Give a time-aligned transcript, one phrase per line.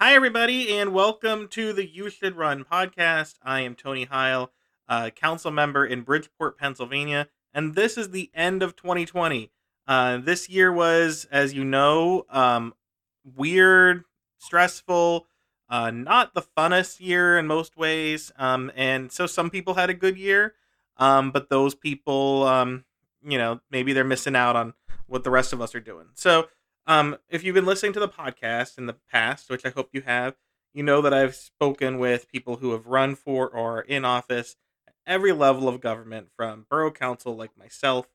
[0.00, 3.34] Hi, everybody, and welcome to the You Should Run podcast.
[3.42, 4.52] I am Tony Heil,
[5.16, 9.50] council member in Bridgeport, Pennsylvania, and this is the end of 2020.
[9.88, 12.74] Uh, this year was, as you know, um,
[13.24, 14.04] weird,
[14.38, 15.26] stressful,
[15.68, 18.30] uh, not the funnest year in most ways.
[18.38, 20.54] Um, and so some people had a good year,
[20.98, 22.84] um, but those people, um,
[23.26, 24.74] you know, maybe they're missing out on
[25.08, 26.06] what the rest of us are doing.
[26.14, 26.46] So,
[26.88, 30.00] um, if you've been listening to the podcast in the past, which I hope you
[30.00, 30.34] have,
[30.72, 34.94] you know that I've spoken with people who have run for or in office at
[35.06, 38.06] every level of government, from borough council like myself,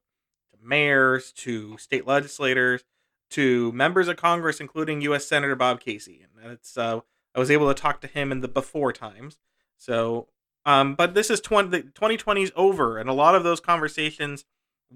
[0.51, 2.83] to mayors, to state legislators,
[3.29, 5.27] to members of Congress, including U.S.
[5.27, 6.25] Senator Bob Casey.
[6.41, 7.01] And it's uh,
[7.35, 9.37] I was able to talk to him in the before times.
[9.77, 10.29] So,
[10.65, 14.45] um, but this is 20, the 2020 is over, and a lot of those conversations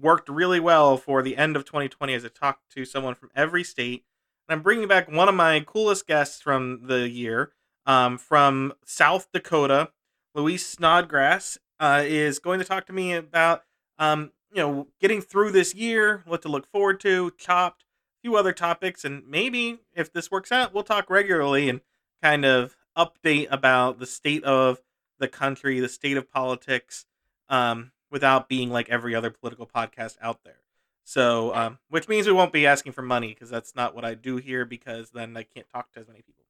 [0.00, 3.64] worked really well for the end of 2020 as I talked to someone from every
[3.64, 4.04] state.
[4.48, 7.52] And I'm bringing back one of my coolest guests from the year
[7.86, 9.90] um, from South Dakota.
[10.34, 13.62] Louise Snodgrass uh, is going to talk to me about,
[13.98, 18.36] um, you know, getting through this year, what to look forward to, Chopped, a few
[18.36, 21.80] other topics, and maybe if this works out, we'll talk regularly and
[22.22, 24.80] kind of update about the state of
[25.18, 27.06] the country, the state of politics,
[27.48, 30.60] um, without being like every other political podcast out there.
[31.04, 34.14] So, um, which means we won't be asking for money because that's not what I
[34.14, 36.44] do here because then I can't talk to as many people.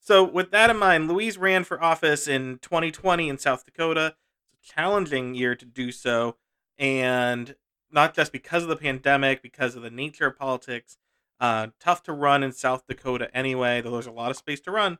[0.00, 4.16] So, with that in mind, Louise ran for office in 2020 in South Dakota.
[4.52, 6.36] It's a challenging year to do so,
[6.76, 7.54] and
[7.92, 10.96] not just because of the pandemic, because of the nature of politics.
[11.38, 14.70] Uh, tough to run in South Dakota anyway, though there's a lot of space to
[14.70, 14.98] run.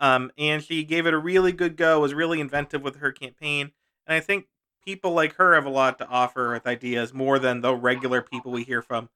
[0.00, 3.72] Um, and she gave it a really good go, was really inventive with her campaign.
[4.06, 4.46] And I think
[4.86, 8.52] people like her have a lot to offer with ideas more than the regular people
[8.52, 9.10] we hear from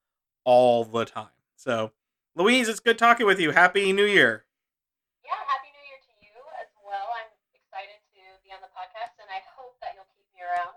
[0.44, 1.28] all the time.
[1.56, 1.92] So,
[2.34, 3.52] Louise, it's good talking with you.
[3.52, 4.44] Happy New Year.
[5.24, 7.08] Yeah, happy New Year to you as well.
[7.16, 10.74] I'm excited to be on the podcast, and I hope that you'll keep me around.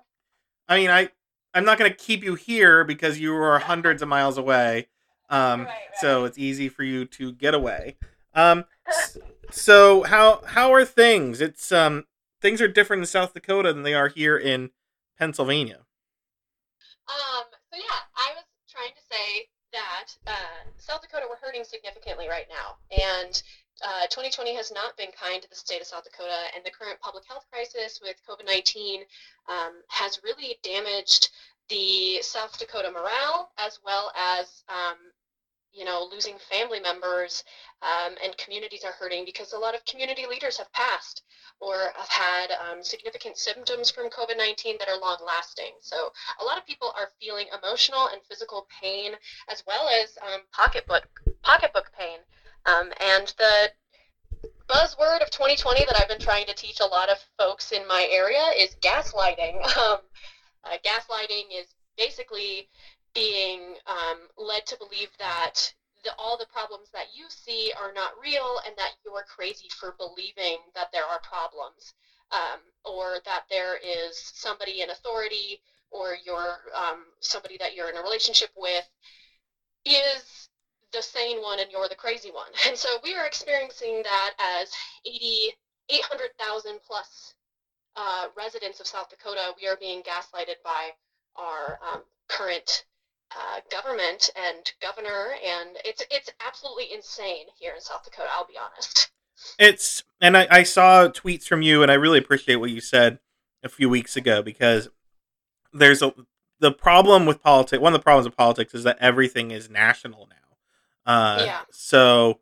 [0.70, 1.10] I mean, I
[1.56, 4.88] I'm not going to keep you here because you are hundreds of miles away.
[5.30, 5.78] Um, Right, right.
[6.00, 7.96] so it's easy for you to get away.
[8.36, 8.66] Um,
[9.52, 11.42] so how how are things?
[11.42, 12.06] It's um
[12.42, 14.70] things are different in South Dakota than they are here in
[15.18, 15.86] Pennsylvania.
[17.08, 22.30] Um, so yeah, I was trying to say that uh, South Dakota we're hurting significantly
[22.30, 23.42] right now, and
[23.82, 27.00] uh, 2020 has not been kind to the state of South Dakota, and the current
[27.02, 29.02] public health crisis with COVID-19
[29.50, 31.30] um, has really damaged
[31.70, 34.98] the South Dakota morale as well as um,
[35.74, 37.44] you know losing family members
[37.82, 41.24] um, and communities are hurting because a lot of community leaders have passed
[41.60, 45.74] or have had um, significant symptoms from COVID 19 that are long lasting.
[45.82, 46.12] So,
[46.42, 49.14] a lot of people are feeling emotional and physical pain
[49.50, 51.04] as well as um, pocketbook,
[51.42, 52.20] pocketbook pain.
[52.66, 53.72] Um, and the
[54.70, 58.08] buzzword of 2020 that I've been trying to teach a lot of folks in my
[58.10, 59.62] area is gaslighting.
[59.84, 60.00] Um,
[60.66, 61.68] uh, gaslighting is
[61.98, 62.70] basically
[63.14, 68.12] being um, led to believe that the, all the problems that you see are not
[68.22, 71.94] real and that you're crazy for believing that there are problems
[72.32, 77.98] um, or that there is somebody in authority or you're um, somebody that you're in
[77.98, 78.90] a relationship with
[79.86, 80.50] is
[80.92, 82.52] the sane one and you're the crazy one.
[82.68, 84.72] And so we are experiencing that as
[85.06, 85.54] 80,
[85.90, 87.34] 800,000 plus
[87.96, 90.92] uh, residents of South Dakota, we are being gaslighted by
[91.36, 92.86] our um, current
[93.38, 98.30] uh, government and governor, and it's it's absolutely insane here in South Dakota.
[98.36, 99.12] I'll be honest.
[99.60, 103.20] It's and I, I saw tweets from you, and I really appreciate what you said
[103.64, 104.90] a few weeks ago because
[105.72, 106.14] there's a
[106.60, 107.82] the problem with politics.
[107.82, 111.12] One of the problems with politics is that everything is national now.
[111.12, 111.62] Uh, Yeah.
[111.72, 112.40] So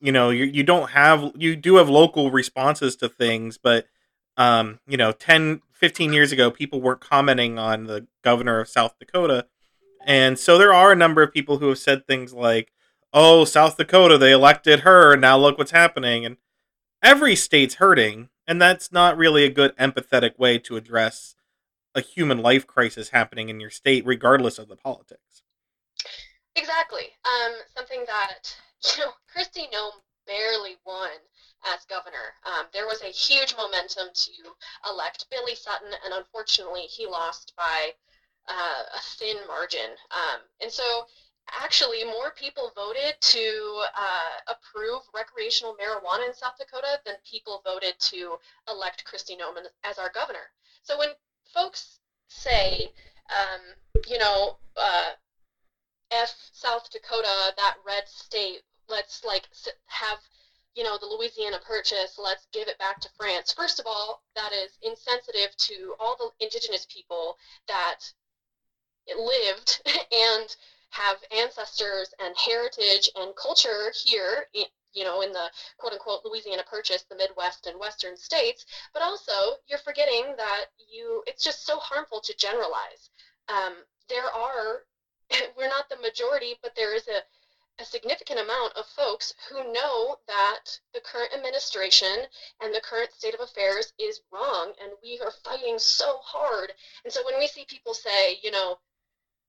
[0.00, 3.86] you know you you don't have you do have local responses to things, but
[4.36, 8.98] um, you know 10, 15 years ago, people weren't commenting on the governor of South
[8.98, 9.46] Dakota,
[10.04, 12.72] and so there are a number of people who have said things like,
[13.12, 16.36] "Oh, South Dakota, they elected her, and now look what's happening." And
[17.02, 21.34] every state's hurting, and that's not really a good empathetic way to address
[21.94, 25.42] a human life crisis happening in your state, regardless of the politics.
[26.56, 27.04] Exactly.
[27.24, 28.56] Um, something that
[28.96, 31.10] you know, Kristi Noem barely won
[31.72, 32.34] as governor.
[32.44, 34.32] Um, there was a huge momentum to
[34.88, 37.92] elect Billy Sutton, and unfortunately, he lost by
[38.48, 39.90] uh, a thin margin.
[40.10, 41.06] Um, and so,
[41.50, 47.94] actually, more people voted to uh, approve recreational marijuana in South Dakota than people voted
[48.00, 48.36] to
[48.68, 50.50] elect Kristi Noem as our governor.
[50.82, 51.08] So when
[51.52, 51.98] folks
[52.28, 52.88] say,
[53.30, 53.60] um,
[54.06, 55.12] you know, uh,
[56.10, 59.48] F South Dakota, that red state, let's like
[59.86, 60.18] have
[60.74, 63.52] you know, the Louisiana Purchase, let's give it back to France.
[63.52, 67.36] First of all, that is insensitive to all the indigenous people
[67.68, 68.12] that
[69.18, 70.56] lived and
[70.90, 74.46] have ancestors and heritage and culture here
[74.94, 79.32] you know, in the quote unquote Louisiana Purchase, the Midwest and Western states, but also
[79.66, 83.10] you're forgetting that you, it's just so harmful to generalize.
[83.48, 83.74] Um,
[84.08, 84.84] there are,
[85.56, 87.22] we're not the majority, but there is a,
[87.82, 92.26] a significant amount of folks who know that the current administration
[92.62, 96.72] and the current state of affairs is wrong, and we are fighting so hard.
[97.02, 98.78] And so when we see people say, you know,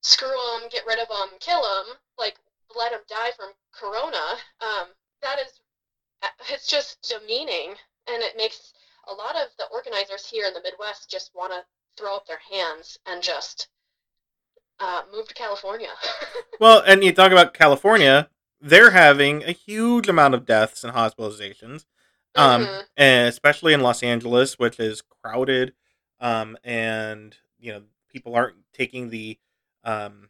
[0.06, 2.36] screw them, get rid of them, kill them, like
[2.78, 4.88] let them die from corona, um,
[5.26, 5.60] that is
[6.22, 7.76] uh, it's just demeaning
[8.08, 8.74] and it makes
[9.10, 11.60] a lot of the organizers here in the midwest just want to
[11.98, 13.68] throw up their hands and just
[14.80, 15.90] uh, move to california
[16.60, 18.30] well and you talk about california
[18.62, 21.86] they're having a huge amount of deaths and hospitalizations
[22.36, 22.82] um, mm-hmm.
[22.98, 25.74] and especially in los angeles which is crowded
[26.20, 27.82] um, and you know
[28.12, 29.38] people aren't taking the
[29.86, 30.30] um,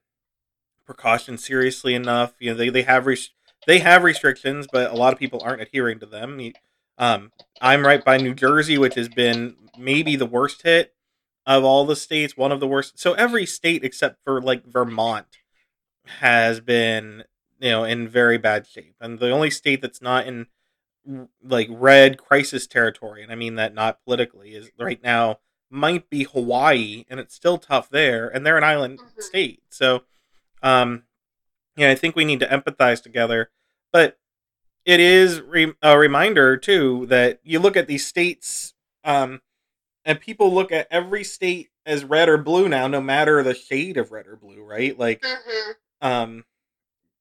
[0.85, 3.31] precautions seriously enough you know they, they have res-
[3.65, 6.39] they have restrictions, but a lot of people aren't adhering to them.
[6.97, 7.31] Um,
[7.61, 10.93] I'm right by New Jersey, which has been maybe the worst hit
[11.45, 12.99] of all the states, one of the worst.
[12.99, 15.27] So every state except for like Vermont
[16.19, 17.23] has been,
[17.59, 18.95] you know, in very bad shape.
[19.01, 20.47] And the only state that's not in
[21.43, 25.39] like red crisis territory, and I mean that not politically, is right now
[25.69, 29.21] might be Hawaii, and it's still tough there, and they're an island mm-hmm.
[29.21, 29.63] state.
[29.69, 30.03] So,
[30.63, 31.03] um,
[31.75, 33.50] yeah, I think we need to empathize together.
[33.91, 34.17] But
[34.85, 38.73] it is re- a reminder too that you look at these states,
[39.03, 39.41] um,
[40.03, 43.97] and people look at every state as red or blue now, no matter the shade
[43.97, 44.97] of red or blue, right?
[44.97, 45.71] Like, mm-hmm.
[46.01, 46.45] um,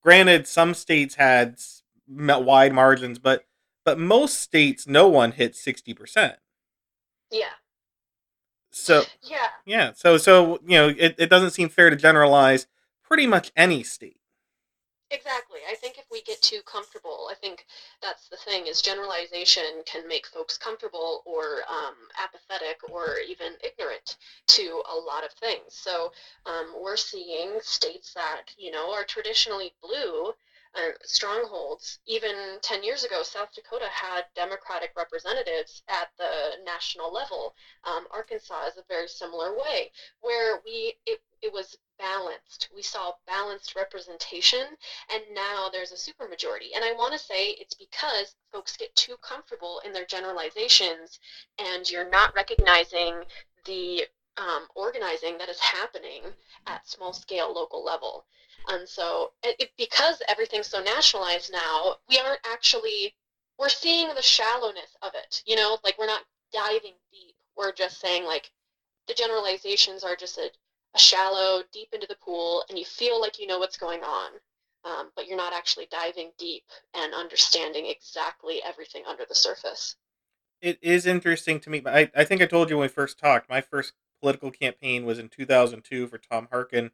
[0.01, 1.59] granted, some states had
[2.07, 3.45] wide margins, but
[3.83, 6.37] but most states, no one hit sixty percent.
[7.31, 7.53] Yeah.
[8.75, 9.91] So yeah, yeah.
[9.95, 12.67] So so you know, it, it doesn't seem fair to generalize
[13.03, 14.17] pretty much any state.
[15.11, 15.59] Exactly.
[15.69, 17.65] I think if we get too comfortable, I think
[18.01, 24.17] that's the thing is generalization can make folks comfortable or um, apathetic or even ignorant
[24.47, 25.69] to a lot of things.
[25.69, 26.11] So
[26.45, 30.33] um, we're seeing states that, you know, are traditionally blue
[30.75, 31.99] uh, strongholds.
[32.05, 37.55] Even 10 years ago, South Dakota had Democratic representatives at the national level.
[37.83, 39.91] Um, Arkansas is a very similar way,
[40.21, 42.69] where we it, it was balanced.
[42.75, 44.77] We saw balanced representation,
[45.13, 46.75] and now there's a supermajority.
[46.75, 51.19] And I want to say it's because folks get too comfortable in their generalizations,
[51.57, 53.23] and you're not recognizing
[53.65, 54.05] the
[54.37, 56.21] um, organizing that is happening
[56.67, 58.25] at small scale local level.
[58.67, 63.13] And so, it, because everything's so nationalized now, we aren't actually
[63.57, 65.41] we're seeing the shallowness of it.
[65.45, 67.35] You know, like we're not diving deep.
[67.55, 68.51] We're just saying like
[69.07, 70.49] the generalizations are just a
[70.95, 74.31] a shallow, deep into the pool, and you feel like you know what's going on,
[74.85, 76.63] um, but you're not actually diving deep
[76.95, 79.95] and understanding exactly everything under the surface.
[80.61, 81.83] It is interesting to me.
[81.85, 83.49] I, I think I told you when we first talked.
[83.49, 83.91] My first
[84.25, 86.89] political campaign was in 2002 for Tom Harkin.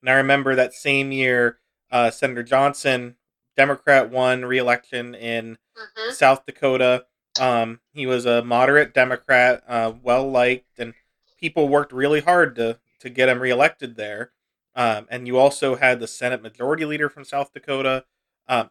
[0.00, 1.58] And I remember that same year,
[1.92, 3.14] uh, Senator Johnson,
[3.56, 6.12] Democrat, won re-election in mm-hmm.
[6.12, 7.06] South Dakota.
[7.38, 10.94] Um, he was a moderate Democrat, uh, well liked, and
[11.40, 14.32] people worked really hard to to get him reelected there.
[14.74, 18.04] Um, and you also had the Senate Majority Leader from South Dakota.
[18.48, 18.70] Um,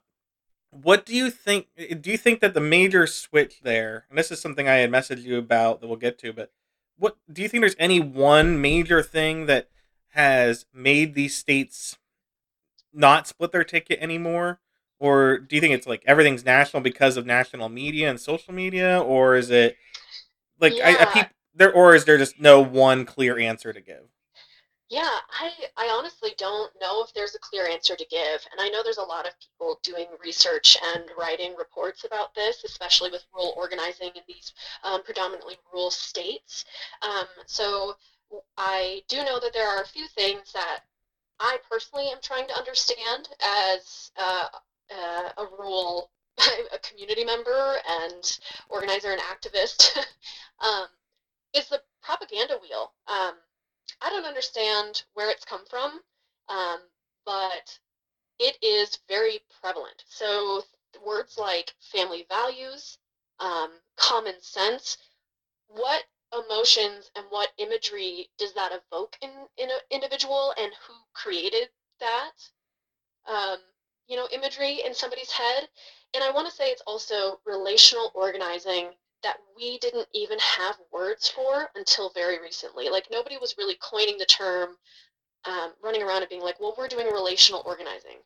[0.71, 1.67] what do you think?
[1.77, 5.23] Do you think that the major switch there, and this is something I had messaged
[5.23, 6.51] you about that we'll get to, but
[6.97, 7.61] what do you think?
[7.61, 9.69] There's any one major thing that
[10.09, 11.97] has made these states
[12.93, 14.59] not split their ticket anymore?
[14.99, 19.01] Or do you think it's like everything's national because of national media and social media,
[19.01, 19.75] or is it
[20.59, 20.87] like yeah.
[20.87, 24.12] I, I peep, there, or is there just no one clear answer to give?
[24.89, 28.45] Yeah, I, I honestly don't know if there's a clear answer to give.
[28.51, 32.63] And I know there's a lot of people doing research and writing reports about this,
[32.63, 36.65] especially with rural organizing in these um, predominantly rural states.
[37.01, 37.95] Um, so
[38.57, 40.81] I do know that there are a few things that
[41.39, 44.47] I personally am trying to understand as uh,
[44.91, 46.11] uh, a rural
[46.73, 49.97] a community member and organizer and activist
[50.61, 50.87] um,
[51.53, 52.93] is the propaganda wheel.
[53.07, 53.33] Um,
[54.01, 56.01] I don't understand where it's come from,
[56.49, 56.79] um,
[57.25, 57.79] but
[58.39, 60.03] it is very prevalent.
[60.07, 60.63] So
[61.05, 62.97] words like family values,
[63.39, 64.97] um, common sense,
[65.67, 71.69] what emotions and what imagery does that evoke in, in an individual and who created
[71.99, 72.31] that
[73.27, 73.57] um,
[74.07, 75.67] you know imagery in somebody's head
[76.13, 78.89] and I want to say it's also relational organizing
[79.23, 82.89] that we didn't even have words for until very recently.
[82.89, 84.77] Like nobody was really coining the term,
[85.45, 88.17] um, running around and being like, "Well, we're doing relational organizing,"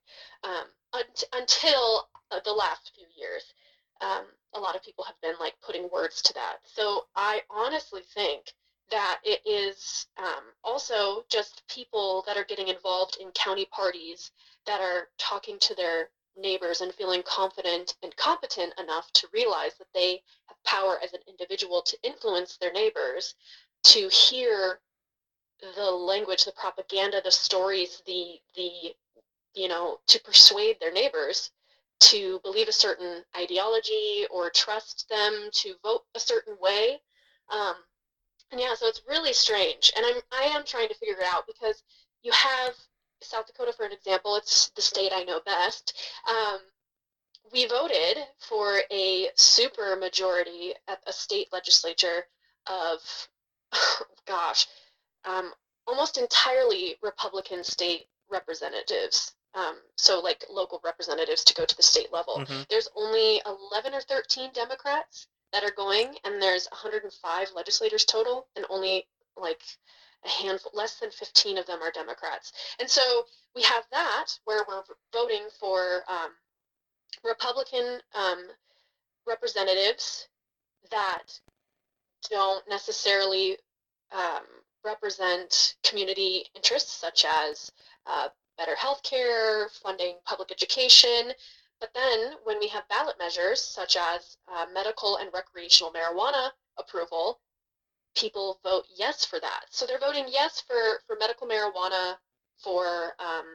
[0.43, 3.53] um, un- until uh, the last few years.
[4.01, 6.57] Um, a lot of people have been like putting words to that.
[6.65, 8.53] So I honestly think
[8.89, 14.31] that it is um, also just people that are getting involved in county parties
[14.65, 19.87] that are talking to their neighbors and feeling confident and competent enough to realize that
[19.93, 23.35] they have power as an individual to influence their neighbors,
[23.83, 24.79] to hear
[25.75, 28.95] the language, the propaganda, the stories, the the
[29.55, 31.51] you know, to persuade their neighbors
[31.99, 36.99] to believe a certain ideology or trust them to vote a certain way.
[37.49, 37.75] Um,
[38.51, 41.47] and yeah, so it's really strange, and I'm I am trying to figure it out
[41.47, 41.83] because
[42.21, 42.75] you have
[43.21, 45.93] South Dakota, for an example, it's the state I know best.
[46.29, 46.59] Um,
[47.51, 52.25] we voted for a super majority at a state legislature
[52.67, 52.99] of,
[53.73, 54.67] oh gosh,
[55.25, 55.51] um,
[55.85, 59.33] almost entirely Republican state representatives.
[59.53, 62.39] Um, so, like local representatives to go to the state level.
[62.39, 62.63] Mm-hmm.
[62.69, 68.65] There's only 11 or 13 Democrats that are going, and there's 105 legislators total, and
[68.69, 69.61] only like
[70.25, 72.51] a handful, less than 15 of them are Democrats.
[72.79, 73.01] And so
[73.55, 74.83] we have that where we're
[75.13, 76.31] voting for um,
[77.23, 78.47] Republican um,
[79.25, 80.27] representatives
[80.91, 81.39] that
[82.29, 83.57] don't necessarily
[84.11, 84.43] um,
[84.83, 87.71] represent community interests such as
[88.05, 91.31] uh, better health care, funding public education.
[91.79, 97.39] But then when we have ballot measures such as uh, medical and recreational marijuana approval,
[98.17, 99.65] people vote yes for that.
[99.69, 102.15] So they're voting yes for, for medical marijuana,
[102.57, 103.45] for um,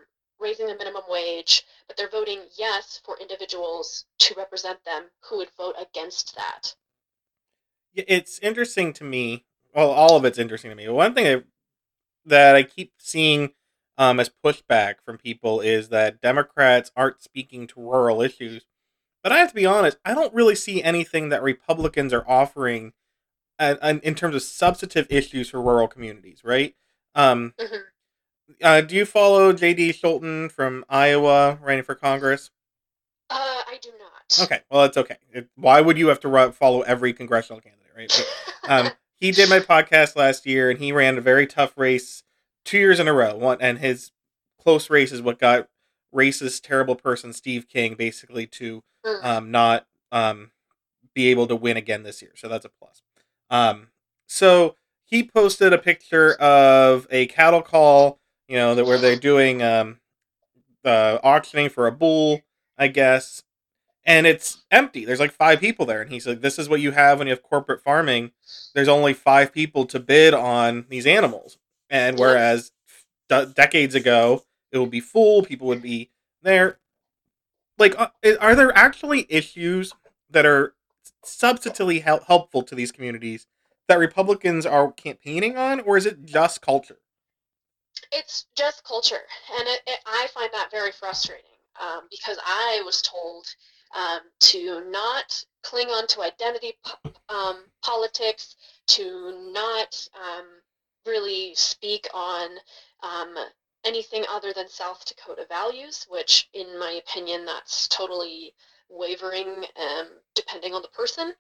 [0.40, 5.50] raising the minimum wage, but they're voting yes for individuals to represent them who would
[5.56, 6.74] vote against that.
[7.94, 9.44] It's interesting to me.
[9.74, 10.88] Well, all of it's interesting to me.
[10.88, 11.42] One thing I,
[12.26, 13.50] that I keep seeing
[13.98, 18.64] um, as pushback from people is that Democrats aren't speaking to rural issues.
[19.22, 22.92] But I have to be honest, I don't really see anything that Republicans are offering
[23.58, 26.74] uh, in terms of substantive issues for rural communities, right?
[27.14, 27.76] Um, mm-hmm.
[28.62, 29.92] uh, do you follow J.D.
[29.92, 32.50] Scholten from Iowa running for Congress?
[33.30, 34.44] Uh, I do not.
[34.44, 35.16] Okay, well, it's okay.
[35.32, 38.26] It, why would you have to run, follow every congressional candidate, right?
[38.62, 42.22] But, um, he did my podcast last year, and he ran a very tough race
[42.64, 43.36] two years in a row.
[43.36, 44.10] One, and his
[44.58, 45.68] close race is what got
[46.14, 49.24] racist, terrible person Steve King basically to mm.
[49.24, 50.50] um, not um,
[51.14, 52.32] be able to win again this year.
[52.36, 53.02] So that's a plus.
[53.52, 53.88] Um,
[54.26, 58.18] so he posted a picture of a cattle call,
[58.48, 60.00] you know, that where they're doing um,
[60.84, 62.40] uh, auctioning for a bull,
[62.78, 63.42] I guess,
[64.04, 65.04] and it's empty.
[65.04, 67.32] There's like five people there, and he said, "This is what you have when you
[67.34, 68.32] have corporate farming.
[68.74, 71.58] There's only five people to bid on these animals,
[71.90, 72.72] and whereas
[73.28, 76.10] d- decades ago it would be full, people would be
[76.42, 76.78] there.
[77.78, 78.08] Like, uh,
[78.40, 79.92] are there actually issues
[80.30, 80.74] that are
[81.24, 83.46] substantively hel- helpful to these communities
[83.88, 86.98] that Republicans are campaigning on, or is it just culture?
[88.10, 89.20] It's just culture,
[89.58, 91.44] and it, it, I find that very frustrating
[91.80, 93.46] um, because I was told
[93.94, 96.74] um, to not cling on to identity
[97.28, 98.56] um, politics,
[98.88, 100.46] to not um,
[101.06, 102.50] really speak on
[103.02, 103.34] um,
[103.84, 108.54] anything other than South Dakota values, which, in my opinion, that's totally
[108.92, 111.32] wavering um, depending on the person.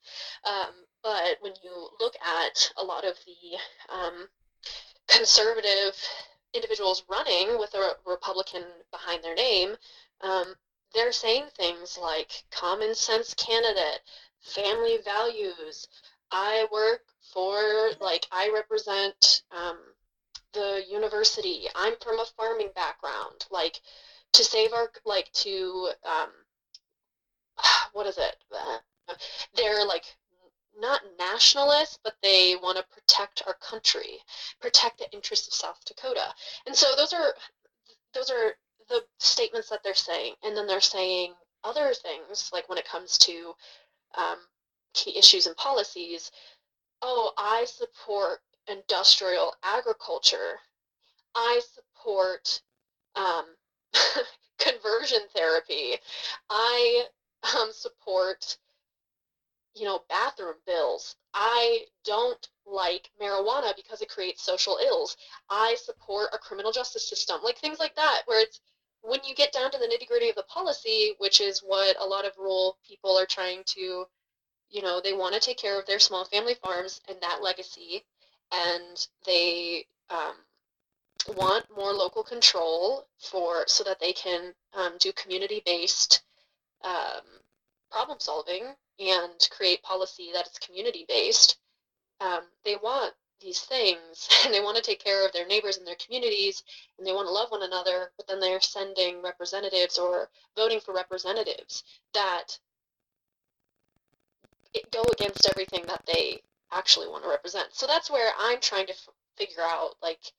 [0.44, 4.28] Um, but when you look at a lot of the um,
[5.08, 5.96] conservative
[6.54, 9.74] individuals running with a Republican behind their name,
[10.20, 10.54] um,
[10.94, 14.00] they're saying things like common sense candidate,
[14.40, 15.88] family values.
[16.30, 19.78] I work for, like, I represent um,
[20.52, 21.66] the university.
[21.74, 23.46] I'm from a farming background.
[23.50, 23.80] Like,
[24.32, 26.30] to save our, like, to um,
[27.92, 28.36] what is it?
[29.54, 30.04] They're like
[30.78, 34.18] not nationalists, but they want to protect our country,
[34.60, 36.34] protect the interests of South Dakota.
[36.66, 37.34] And so those are
[38.14, 38.54] those are
[38.88, 43.18] the statements that they're saying, and then they're saying other things like when it comes
[43.18, 43.54] to
[44.16, 44.38] um,
[44.94, 46.30] key issues and policies.
[47.00, 50.58] Oh, I support industrial agriculture.
[51.34, 52.62] I support
[53.16, 53.46] um,
[54.58, 55.96] conversion therapy.
[56.50, 57.06] I
[57.58, 58.58] um, support,
[59.74, 61.16] you know, bathroom bills.
[61.34, 65.16] I don't like marijuana because it creates social ills.
[65.48, 68.60] I support a criminal justice system, like things like that, where it's
[69.02, 72.06] when you get down to the nitty gritty of the policy, which is what a
[72.06, 74.06] lot of rural people are trying to,
[74.70, 78.04] you know, they want to take care of their small family farms and that legacy,
[78.52, 80.34] and they um,
[81.36, 86.22] want more local control for so that they can um, do community-based
[86.84, 87.22] um,
[87.90, 91.58] problem solving and create policy that is community-based.
[92.20, 95.86] Um, they want these things and they want to take care of their neighbors and
[95.86, 96.62] their communities
[96.98, 100.94] and they want to love one another, but then they're sending representatives or voting for
[100.94, 101.84] representatives
[102.14, 102.58] that
[104.90, 107.68] go against everything that they actually want to represent.
[107.72, 110.32] So that's where I'm trying to f- figure out like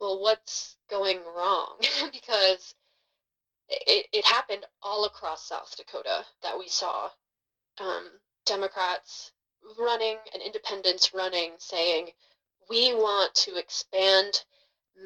[0.00, 1.76] well what's going wrong
[2.12, 2.74] because
[3.86, 7.10] it, it happened all across South Dakota that we saw
[7.78, 8.08] um,
[8.46, 9.32] Democrats
[9.78, 12.10] running and independents running saying,
[12.68, 14.44] we want to expand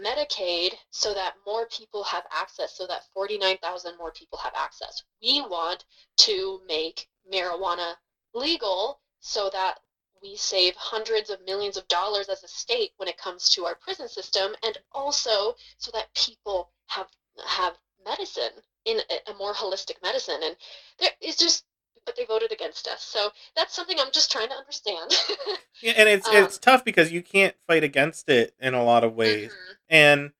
[0.04, 5.02] Medicaid so that more people have access, so that 49,000 more people have access.
[5.22, 5.84] We want
[6.18, 7.94] to make marijuana
[8.34, 9.78] legal so that
[10.22, 13.74] we save hundreds of millions of dollars as a state when it comes to our
[13.76, 17.08] prison system and also so that people have
[17.46, 20.56] have medicine in a, a more holistic medicine and
[21.00, 21.64] there is just
[22.06, 23.02] but they voted against us.
[23.02, 25.12] So that's something I'm just trying to understand.
[25.82, 29.04] yeah, and it's um, it's tough because you can't fight against it in a lot
[29.04, 29.72] of ways, mm-hmm.
[29.90, 30.30] and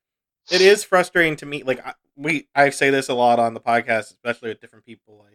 [0.50, 1.64] it is frustrating to me.
[1.64, 1.85] Like
[2.16, 5.35] we, I say this a lot on the podcast, especially with different people I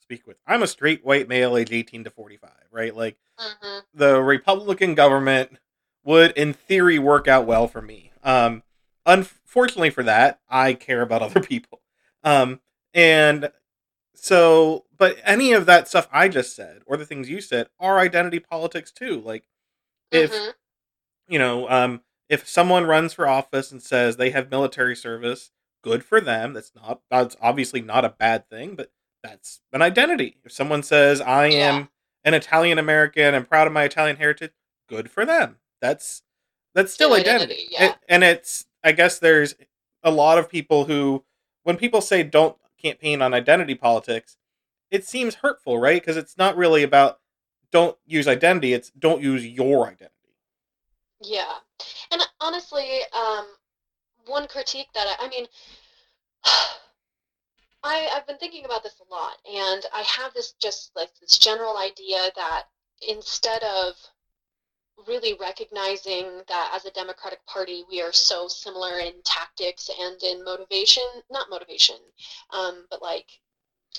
[0.00, 0.36] speak with.
[0.46, 2.94] I'm a straight white male, age 18 to 45, right?
[2.94, 3.78] Like mm-hmm.
[3.92, 5.58] the Republican government
[6.04, 8.12] would, in theory, work out well for me.
[8.22, 8.62] Um,
[9.06, 11.80] unfortunately for that, I care about other people.
[12.24, 12.60] Um,
[12.94, 13.50] and
[14.14, 17.98] so, but any of that stuff I just said, or the things you said, are
[17.98, 19.20] identity politics too.
[19.20, 19.44] Like,
[20.10, 20.50] if mm-hmm.
[21.28, 25.50] you know, um, if someone runs for office and says they have military service,
[25.82, 26.52] good for them.
[26.52, 28.90] That's not that's obviously not a bad thing, but
[29.22, 30.36] that's an identity.
[30.44, 31.88] If someone says I am
[32.24, 34.52] an Italian American and proud of my Italian heritage,
[34.88, 35.56] good for them.
[35.80, 36.22] That's
[36.74, 37.54] that's still identity.
[37.54, 37.94] identity yeah.
[38.08, 39.54] and it's I guess there's
[40.02, 41.24] a lot of people who
[41.62, 44.36] when people say don't campaign on identity politics,
[44.90, 46.00] it seems hurtful, right?
[46.00, 47.20] Because it's not really about
[47.70, 50.10] don't use identity; it's don't use your identity.
[51.22, 51.54] Yeah,
[52.10, 53.46] and honestly, um,
[54.26, 55.46] one critique that I, I mean,
[57.82, 61.38] I I've been thinking about this a lot, and I have this just like this
[61.38, 62.64] general idea that
[63.08, 63.94] instead of
[65.06, 70.44] really recognizing that as a Democratic Party, we are so similar in tactics and in
[70.44, 71.96] motivation, not motivation,
[72.50, 73.40] um, but like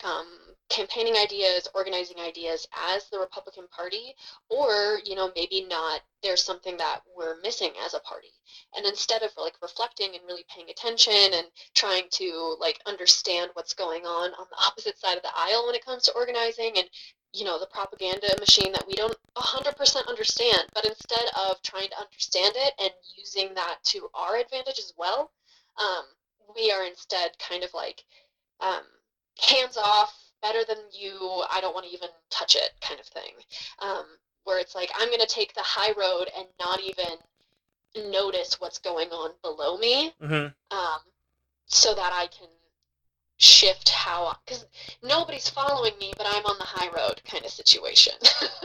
[0.04, 0.28] um,
[0.70, 4.16] campaigning ideas, organizing ideas as the Republican Party,
[4.50, 8.34] or, you know, maybe not, there's something that we're missing as a party.
[8.76, 13.74] And instead of like reflecting and really paying attention and trying to like understand what's
[13.74, 16.90] going on on the opposite side of the aisle when it comes to organizing and
[17.34, 22.00] you know the propaganda machine that we don't 100% understand but instead of trying to
[22.00, 25.32] understand it and using that to our advantage as well
[25.82, 26.06] um,
[26.56, 28.04] we are instead kind of like
[28.60, 28.84] um,
[29.40, 33.32] hands off better than you i don't want to even touch it kind of thing
[33.80, 34.06] um,
[34.44, 38.80] where it's like i'm going to take the high road and not even notice what's
[38.80, 40.78] going on below me mm-hmm.
[40.78, 41.00] Um,
[41.66, 42.48] so that i can
[43.38, 44.66] shift how because
[45.04, 48.14] nobody's following me, but I'm on the high road kind of situation.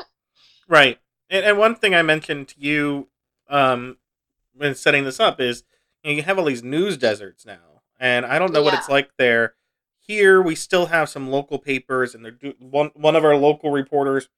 [0.68, 3.08] right, and, and one thing I mentioned to you
[3.48, 3.98] um,
[4.54, 5.64] when setting this up is
[6.02, 8.64] you, know, you have all these news deserts now, and I don't know yeah.
[8.66, 9.54] what it's like there.
[10.08, 13.70] Here, we still have some local papers, and they're do- one one of our local
[13.70, 14.28] reporters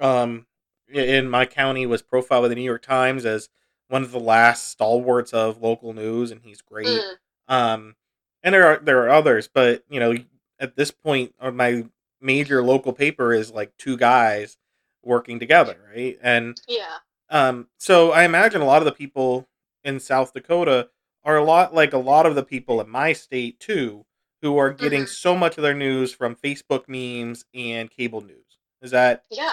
[0.00, 0.46] um,
[0.92, 3.48] in my county was profiled by the New York Times as
[3.88, 6.86] one of the last stalwarts of local news, and he's great.
[6.88, 7.14] Mm.
[7.48, 7.96] Um,
[8.42, 10.16] and there are there are others, but you know,
[10.58, 11.86] at this point, uh, my
[12.20, 14.56] major local paper is like two guys
[15.02, 16.18] working together, right?
[16.22, 16.98] And yeah,
[17.30, 19.48] um, so I imagine a lot of the people
[19.84, 20.88] in South Dakota
[21.24, 24.04] are a lot like a lot of the people in my state too,
[24.42, 25.08] who are getting mm-hmm.
[25.08, 28.58] so much of their news from Facebook memes and cable news.
[28.82, 29.52] Is that yeah?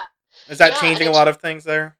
[0.49, 1.95] Is that yeah, changing a lot of things there?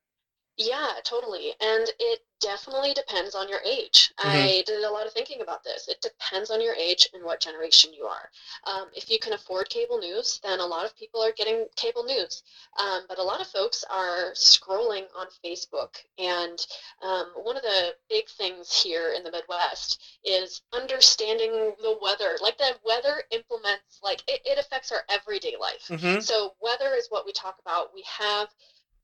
[0.59, 1.53] Yeah, totally.
[1.61, 4.11] And it definitely depends on your age.
[4.19, 4.29] Mm-hmm.
[4.29, 5.87] I did a lot of thinking about this.
[5.87, 8.29] It depends on your age and what generation you are.
[8.65, 12.03] Um, if you can afford cable news, then a lot of people are getting cable
[12.03, 12.43] news.
[12.77, 15.95] Um, but a lot of folks are scrolling on Facebook.
[16.17, 16.59] And
[17.01, 22.37] um, one of the big things here in the Midwest is understanding the weather.
[22.41, 25.87] Like the weather implements, like it, it affects our everyday life.
[25.87, 26.19] Mm-hmm.
[26.19, 27.91] So weather is what we talk about.
[27.95, 28.49] We have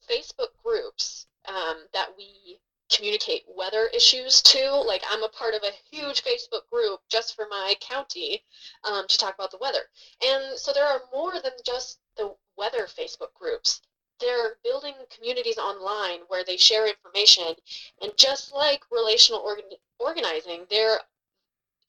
[0.09, 2.59] Facebook groups um, that we
[2.91, 4.71] communicate weather issues to.
[4.71, 8.43] Like I'm a part of a huge Facebook group just for my county
[8.83, 9.89] um, to talk about the weather.
[10.25, 13.81] And so there are more than just the weather Facebook groups.
[14.19, 17.55] They're building communities online where they share information.
[18.01, 20.99] And just like relational organ- organizing, there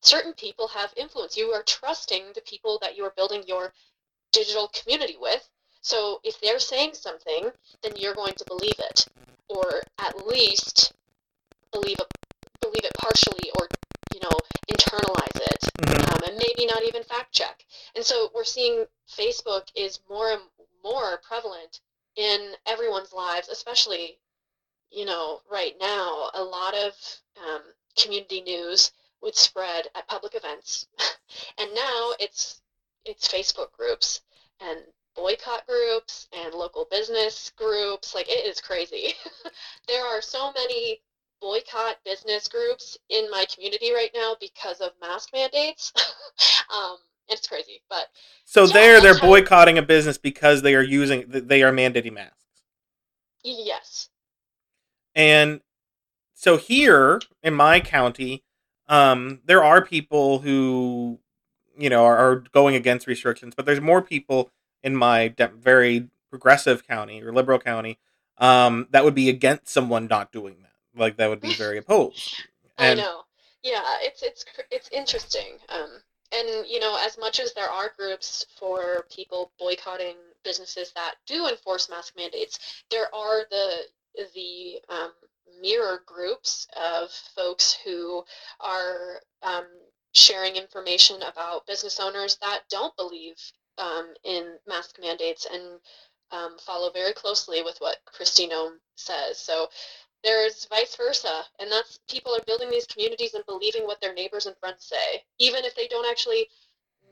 [0.00, 1.36] certain people have influence.
[1.36, 3.72] You are trusting the people that you are building your
[4.32, 5.48] digital community with.
[5.82, 7.50] So if they're saying something,
[7.82, 9.06] then you're going to believe it
[9.48, 10.92] or at least
[11.72, 12.06] believe it,
[12.61, 13.68] believe it partially or
[14.12, 14.32] you know
[14.72, 16.12] internalize it Mhm.
[16.12, 20.42] um, and maybe not even fact check and so we're seeing facebook is more and
[20.82, 21.80] more prevalent
[22.16, 24.18] in everyone's lives especially
[24.90, 26.94] you know right now a lot of
[27.44, 27.62] um,
[27.98, 30.87] community news would spread at public events
[31.59, 32.61] and now it's
[33.04, 34.20] it's facebook groups
[34.61, 34.78] and
[35.16, 38.14] boycott groups and local business groups.
[38.14, 39.14] Like it is crazy.
[39.88, 41.00] There are so many
[41.40, 45.92] boycott business groups in my community right now because of mask mandates.
[46.74, 46.96] Um,
[47.29, 48.07] it's crazy but
[48.44, 52.35] So Yeah, there, they're boycotting a business because they are using, they are mandating masks.
[53.44, 54.09] yes.
[55.14, 55.61] And
[56.35, 58.44] so here in my county,
[58.88, 61.18] um, there are people who,
[61.79, 64.50] you know, are, are going against restrictions, but there's more people
[64.82, 67.98] in my de- very progressive county or liberal county
[68.38, 71.00] um, that would be against someone not doing that.
[71.00, 72.42] Like that would be very opposed.
[72.78, 73.20] And I know.
[73.62, 75.58] Yeah, it's it's it's interesting.
[75.68, 75.90] Um,
[76.32, 81.48] and you know, as much as there are groups for people boycotting businesses that do
[81.48, 83.76] enforce mask mandates, there are the
[84.34, 85.10] the um,
[85.60, 88.22] mirror groups of folks who
[88.60, 89.64] are um,
[90.12, 93.34] sharing information about business owners that don't believe
[93.78, 95.80] um, in mask mandates and
[96.32, 99.38] um, follow very closely with what Kristi Noem says.
[99.38, 99.68] So
[100.26, 104.46] there's vice versa and that's people are building these communities and believing what their neighbors
[104.46, 106.48] and friends say even if they don't actually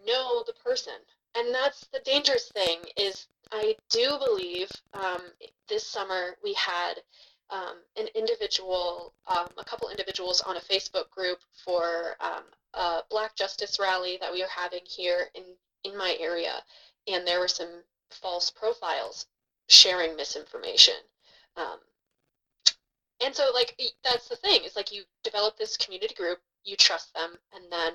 [0.07, 0.95] know the person
[1.37, 5.23] and that's the dangerous thing is i do believe um,
[5.69, 6.95] this summer we had
[7.51, 12.43] um, an individual um, a couple individuals on a facebook group for um,
[12.75, 15.45] a black justice rally that we are having here in
[15.85, 16.55] in my area
[17.07, 19.27] and there were some false profiles
[19.69, 20.95] sharing misinformation
[21.57, 21.79] um,
[23.25, 27.13] and so like that's the thing is like you develop this community group you trust
[27.15, 27.93] them and then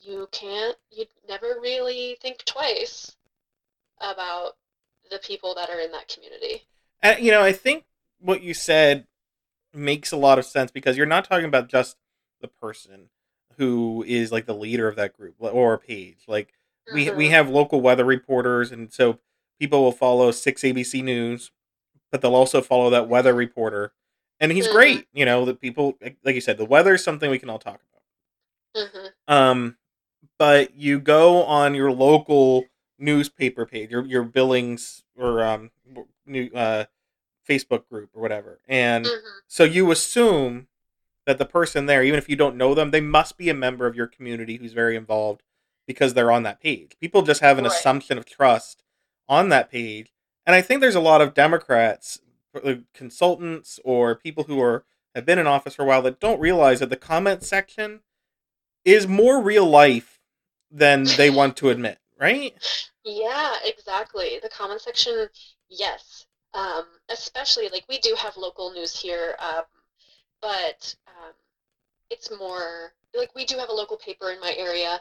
[0.00, 3.16] you can't you never really think twice
[4.00, 4.52] about
[5.10, 6.62] the people that are in that community
[7.18, 7.84] you know, I think
[8.20, 9.06] what you said
[9.72, 11.96] makes a lot of sense because you're not talking about just
[12.40, 13.10] the person
[13.56, 16.24] who is like the leader of that group or page.
[16.26, 16.52] Like
[16.92, 17.30] we we Mhm.
[17.30, 19.18] have local weather reporters, and so
[19.58, 21.50] people will follow six ABC News,
[22.10, 23.92] but they'll also follow that weather reporter,
[24.40, 24.72] and he's Mhm.
[24.72, 25.08] great.
[25.12, 27.80] You know, that people like you said, the weather is something we can all talk
[28.74, 28.88] about.
[28.88, 29.12] Mhm.
[29.26, 29.78] Um,
[30.38, 32.66] but you go on your local
[32.98, 35.70] newspaper page, your your Billings or um
[36.26, 36.84] new uh
[37.48, 39.20] Facebook group or whatever, and Mhm.
[39.46, 40.68] so you assume
[41.24, 43.86] that the person there, even if you don't know them, they must be a member
[43.86, 45.42] of your community who's very involved
[45.88, 46.92] because they're on that page.
[47.00, 47.72] People just have an Right.
[47.72, 48.84] assumption of trust
[49.28, 50.12] on that page,
[50.46, 52.20] and I think there's a lot of Democrats,
[52.54, 56.38] uh, consultants, or people who are have been in office for a while that don't
[56.38, 58.02] realize that the comment section
[58.84, 60.20] is more real life
[60.70, 62.54] than they want to admit, right?
[63.02, 64.38] Yeah, exactly.
[64.42, 65.28] The comment section,
[65.68, 66.26] yes.
[66.54, 69.64] Um, especially like we do have local news here, um,
[70.40, 71.32] but um,
[72.10, 75.00] it's more like we do have a local paper in my area,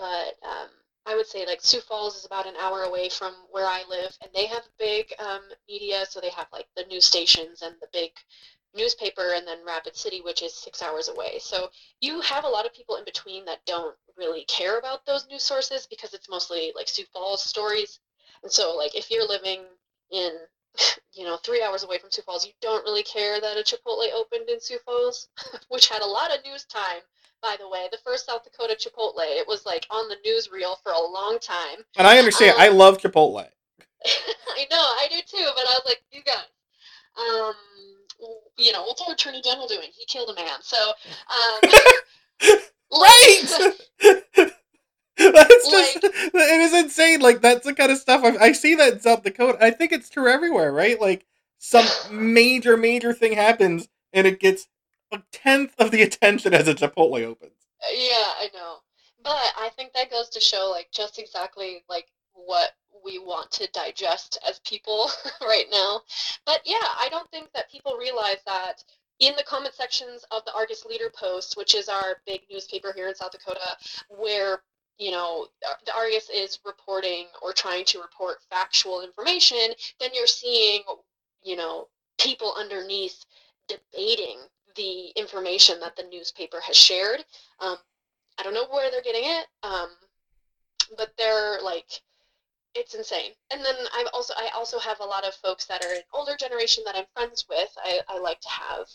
[0.00, 0.70] but um,
[1.04, 4.16] I would say like Sioux Falls is about an hour away from where I live,
[4.22, 7.88] and they have big um, media, so they have like the news stations and the
[7.92, 8.10] big
[8.74, 11.38] newspaper, and then Rapid City, which is six hours away.
[11.40, 11.68] So
[12.00, 15.42] you have a lot of people in between that don't really care about those news
[15.42, 17.98] sources because it's mostly like Sioux Falls stories.
[18.42, 19.60] And so like if you're living
[20.10, 20.32] in
[21.12, 24.12] you know, three hours away from Sioux Falls, you don't really care that a Chipotle
[24.12, 25.28] opened in Sioux Falls,
[25.68, 27.00] which had a lot of news time,
[27.42, 27.88] by the way.
[27.90, 31.84] The first South Dakota Chipotle, it was like on the newsreel for a long time.
[31.96, 32.56] And I understand.
[32.58, 33.46] I Um, love Chipotle.
[34.06, 36.44] I know, I do too, but I was like, you guys,
[37.18, 37.54] um,
[38.56, 39.88] you know, what's our attorney general doing?
[39.92, 40.76] He killed a man, so,
[41.30, 41.70] um,
[42.92, 43.42] Right.
[45.16, 47.20] that's just it is insane.
[47.20, 49.58] Like that's the kind of stuff I, I see that in South Dakota.
[49.62, 51.00] I think it's true everywhere, right?
[51.00, 51.26] Like
[51.58, 54.66] some major, major thing happens and it gets
[55.12, 57.52] a tenth of the attention as a Chipotle opens.
[57.92, 58.76] Yeah, I know.
[59.22, 62.72] But I think that goes to show like just exactly like what
[63.04, 66.02] we want to digest as people right now.
[66.46, 68.82] But yeah, I don't think that people realize that
[69.18, 73.08] in the comment sections of the Argus Leader Post, which is our big newspaper here
[73.08, 73.76] in South Dakota,
[74.08, 74.62] where
[74.98, 80.26] you know uh, the Argus is reporting or trying to report factual information, then you're
[80.26, 80.82] seeing
[81.42, 83.24] you know people underneath
[83.68, 84.38] debating
[84.80, 87.20] the information that the newspaper has shared.
[87.60, 87.76] Um,
[88.38, 89.90] I don't know where they're getting it, um,
[90.96, 92.00] but they're like
[92.74, 93.32] it's insane.
[93.50, 96.34] And then I've also I also have a lot of folks that are an older
[96.38, 97.68] generation that I'm friends with.
[97.84, 98.86] I, I like to have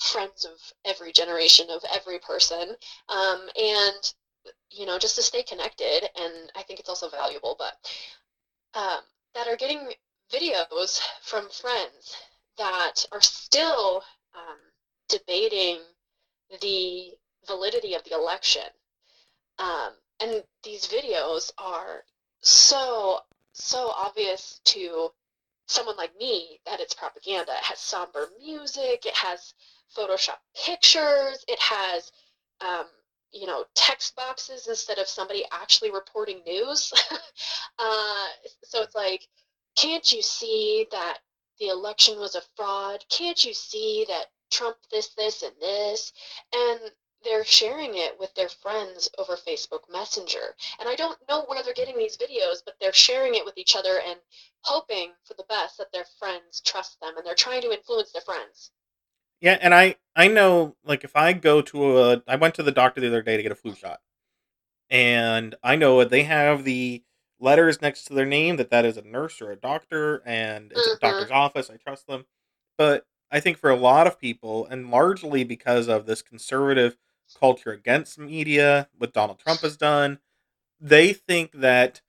[0.00, 2.74] friends of every generation of every person,
[3.08, 4.14] um, and
[4.70, 6.08] you know just to stay connected.
[6.20, 7.74] And I think it's also valuable, but
[8.74, 9.02] um,
[9.36, 9.92] that are getting
[10.32, 12.16] videos from friends
[12.58, 14.02] that are still
[14.34, 14.58] um,
[15.10, 15.80] debating
[16.60, 17.12] the
[17.46, 18.62] validity of the election.
[19.58, 22.04] Um, and these videos are
[22.40, 23.20] so
[23.52, 25.10] so obvious to
[25.66, 27.52] someone like me that it's propaganda.
[27.52, 29.06] It has somber music.
[29.06, 29.54] It has
[29.96, 31.44] Photoshop pictures.
[31.48, 32.10] It has
[32.60, 32.86] um,
[33.32, 36.92] you know text boxes instead of somebody actually reporting news.
[37.78, 38.26] uh,
[38.64, 39.26] so it's like,
[39.76, 41.18] can't you see that
[41.58, 43.04] the election was a fraud?
[43.10, 46.12] Can't you see that Trump this, this, and this?
[46.54, 46.92] And
[47.24, 50.56] they're sharing it with their friends over Facebook Messenger.
[50.78, 53.76] And I don't know where they're getting these videos, but they're sharing it with each
[53.76, 54.18] other and
[54.62, 58.22] hoping for the best that their friends trust them and they're trying to influence their
[58.22, 58.70] friends.
[59.40, 62.72] Yeah, and I I know like if I go to a I went to the
[62.72, 64.00] doctor the other day to get a flu shot.
[64.90, 67.04] And I know they have the
[67.40, 70.86] letters next to their name that that is a nurse or a doctor and it's
[70.86, 70.94] Mm-hmm.
[70.94, 71.70] a doctor's office.
[71.70, 72.26] I trust them.
[72.78, 76.96] But I think for a lot of people and largely because of this conservative
[77.38, 80.18] culture against media, what Donald Trump has done,
[80.80, 82.00] they think that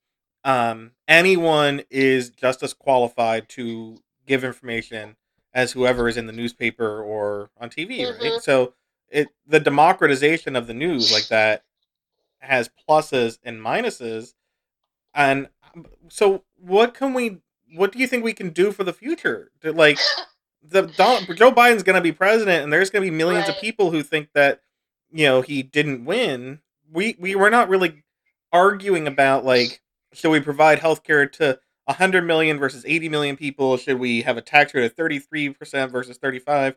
[0.43, 5.15] um, anyone is just as qualified to give information
[5.53, 8.19] as whoever is in the newspaper or on TV, Mhm.
[8.19, 8.41] right?
[8.41, 8.73] So
[9.09, 11.63] it the democratization of the news like that
[12.39, 14.33] has pluses and minuses,
[15.13, 15.49] and
[16.09, 17.39] so what can we?
[17.75, 19.51] What do you think we can do for the future?
[19.61, 19.99] To, like
[20.63, 23.55] the Don, Joe Biden's going to be president, and there's going to be millions of
[23.59, 24.61] people who think that
[25.11, 26.59] you know he didn't win.
[26.91, 28.03] We we were not really
[28.51, 29.81] arguing about like
[30.13, 33.77] should we provide health care to 100 million versus 80 million people?
[33.77, 36.75] Should we have a tax rate of 33% versus 35?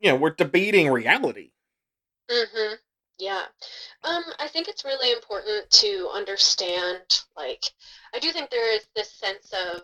[0.00, 1.50] You know, we're debating reality.
[2.30, 2.74] Mm-hmm.
[3.18, 3.44] Yeah.
[4.02, 7.64] Um, I think it's really important to understand, like,
[8.14, 9.82] I do think there is this sense of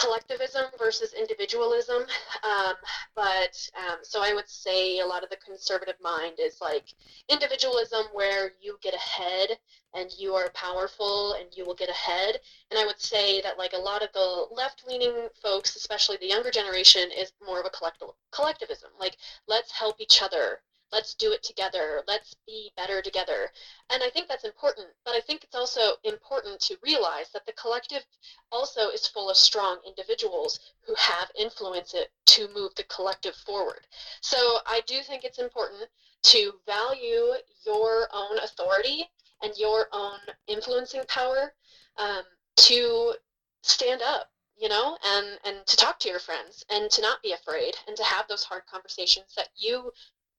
[0.00, 2.04] collectivism versus individualism.
[2.42, 2.74] Um,
[3.14, 6.94] but um, so I would say a lot of the conservative mind is like
[7.28, 9.58] individualism where you get ahead
[9.94, 12.38] and you are powerful and you will get ahead.
[12.70, 16.50] And I would say that like a lot of the left-leaning folks, especially the younger
[16.50, 18.90] generation, is more of a collect- collectivism.
[18.98, 20.60] Like, let's help each other.
[20.92, 22.02] Let's do it together.
[22.08, 23.50] Let's be better together.
[23.90, 24.88] And I think that's important.
[25.04, 28.04] But I think it's also important to realize that the collective
[28.50, 33.86] also is full of strong individuals who have influence it to move the collective forward.
[34.20, 35.88] So I do think it's important
[36.22, 39.10] to value your own authority
[39.42, 41.54] and your own influencing power
[41.96, 42.22] um,
[42.56, 43.14] to
[43.62, 47.32] stand up you know and and to talk to your friends and to not be
[47.32, 49.90] afraid and to have those hard conversations that you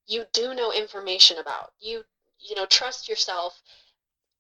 [0.08, 1.74] you do know information about.
[1.80, 2.04] You
[2.40, 3.62] you know trust yourself.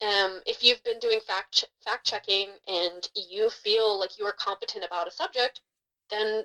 [0.02, 4.84] Um, if you've been doing fact fact checking and you feel like you are competent
[4.84, 5.62] about a subject
[6.10, 6.44] then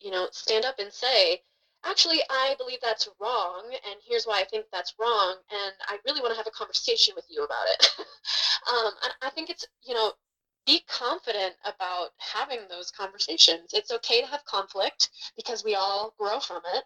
[0.00, 1.40] you know stand up and say
[1.84, 6.20] actually i believe that's wrong and here's why i think that's wrong and i really
[6.20, 7.90] want to have a conversation with you about it.
[8.70, 10.12] Um, and i think it's you know
[10.66, 13.70] be confident about having those conversations.
[13.72, 16.84] It's okay to have conflict because we all grow from it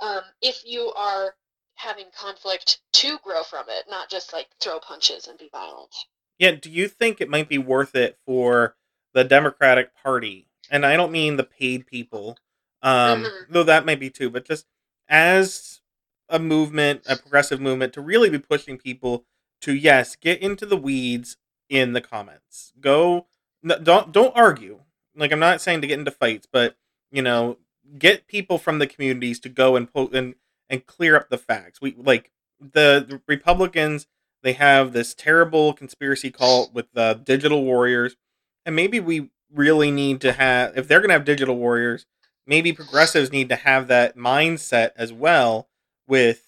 [0.00, 1.34] um, if you are
[1.74, 5.94] having conflict to grow from it not just like throw punches and be violent
[6.38, 8.76] Yeah, do you think it might be worth it for
[9.14, 10.46] the Democratic Party?
[10.70, 12.38] And I don't mean the paid people,
[12.82, 13.46] um, Mhm.
[13.50, 14.66] though that may be too, but just
[15.08, 15.80] as
[16.28, 19.26] a movement, a progressive movement, to really be pushing people
[19.62, 21.36] to yes, get into the weeds
[21.68, 22.72] in the comments.
[22.80, 23.26] Go,
[23.64, 24.82] don't don't argue.
[25.14, 26.76] Like I'm not saying to get into fights, but
[27.10, 27.58] you know,
[27.98, 30.34] get people from the communities to go and po- and
[30.68, 31.80] and clear up the facts.
[31.80, 34.06] We like the, the Republicans
[34.42, 38.16] they have this terrible conspiracy cult with the digital warriors,
[38.64, 42.06] and maybe we really need to have if they're going to have digital warriors,
[42.46, 45.68] maybe progressives need to have that mindset as well
[46.06, 46.42] with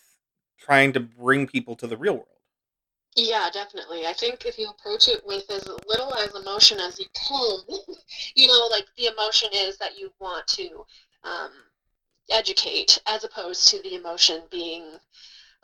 [0.59, 2.29] trying to bring people to the real world.
[3.15, 4.07] Yeah, definitely.
[4.07, 7.77] I think if you approach it with as little as emotion as you can,
[8.35, 10.87] you know, like the emotion is that you want to
[11.25, 11.51] um,
[12.31, 14.85] educate as opposed to the emotion being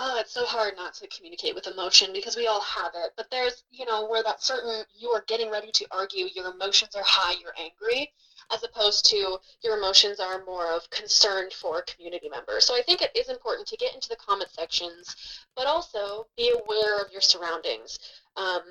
[0.01, 3.13] oh it's so hard not to communicate with emotion because we all have it.
[3.17, 6.95] But there's you know where that certain you are getting ready to argue your emotions
[6.95, 8.13] are high you're angry
[8.53, 12.65] as opposed to your emotions are more of concern for community members.
[12.65, 15.15] So i think it is important to get into the comment sections
[15.57, 17.99] but also be aware of your surroundings.
[18.37, 18.63] Um,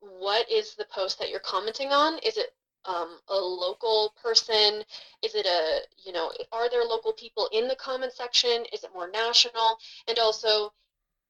[0.00, 2.18] what is the post that you're commenting on?
[2.18, 2.52] Is it
[2.84, 4.82] um, a local person?
[5.22, 8.64] Is it a, you know, are there local people in the comment section?
[8.72, 9.78] Is it more national?
[10.08, 10.72] And also,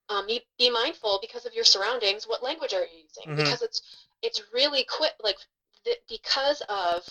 [0.09, 2.27] um, be, be mindful because of your surroundings.
[2.27, 3.33] What language are you using?
[3.33, 3.37] Mhm.
[3.37, 3.83] Because it's
[4.23, 5.13] it's really quick.
[5.23, 5.39] Like
[5.85, 7.03] the, because of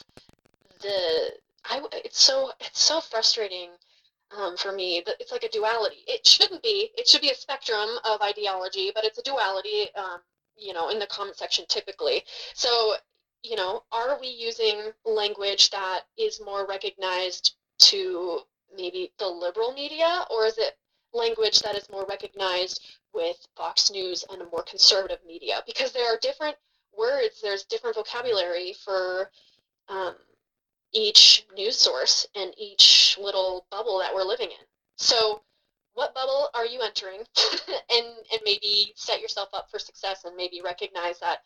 [0.81, 1.33] the,
[1.65, 1.81] I.
[1.93, 3.69] it's so it's so frustrating
[4.37, 6.03] um, for me that it's like a duality.
[6.07, 6.91] It shouldn't be.
[6.97, 9.93] It should be a spectrum of ideology, but it's a duality.
[9.95, 10.19] Um,
[10.57, 12.23] you know, in the comment section typically.
[12.53, 12.95] So
[13.43, 18.39] you know, are we using language that is more recognized to
[18.75, 20.77] maybe the liberal media, or is it
[21.13, 25.63] language that is more recognized with Fox News and a more conservative media?
[25.65, 26.55] Because there are different
[26.97, 29.31] words, there's different vocabulary for
[29.89, 30.15] um,
[30.93, 34.65] each news source and each little bubble that we're living in.
[34.97, 35.41] So,
[35.93, 37.19] what bubble are you entering?
[37.89, 41.39] and and maybe set yourself up for success and maybe recognize that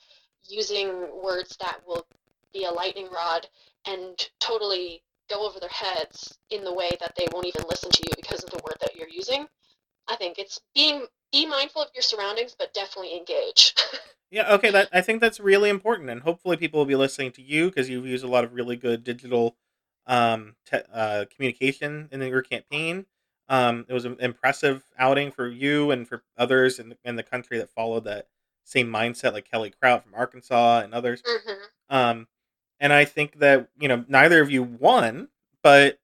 [0.50, 0.90] using
[1.24, 2.06] words that will
[2.54, 3.48] be a lightning rod
[3.88, 8.04] and totally go over their heads in the way that they won't even listen to
[8.04, 9.48] you because of the word that you're using.
[10.08, 13.74] I think it's being be mindful of your surroundings, but definitely engage.
[14.32, 17.42] Yeah, okay, that I think that's really important, and hopefully people will be listening to
[17.42, 19.56] you because you've used a lot of really good digital
[20.08, 23.06] um, te- uh, communication in your campaign.
[23.48, 27.24] Um, it was an impressive outing for you and for others in the, in the
[27.24, 28.28] country that followed that
[28.66, 31.24] same mindset, like Kelly Krout from Arkansas and others.
[31.26, 31.54] hmm
[31.90, 32.28] Um,
[32.80, 35.30] and I think that you know neither of you won,
[35.64, 36.00] but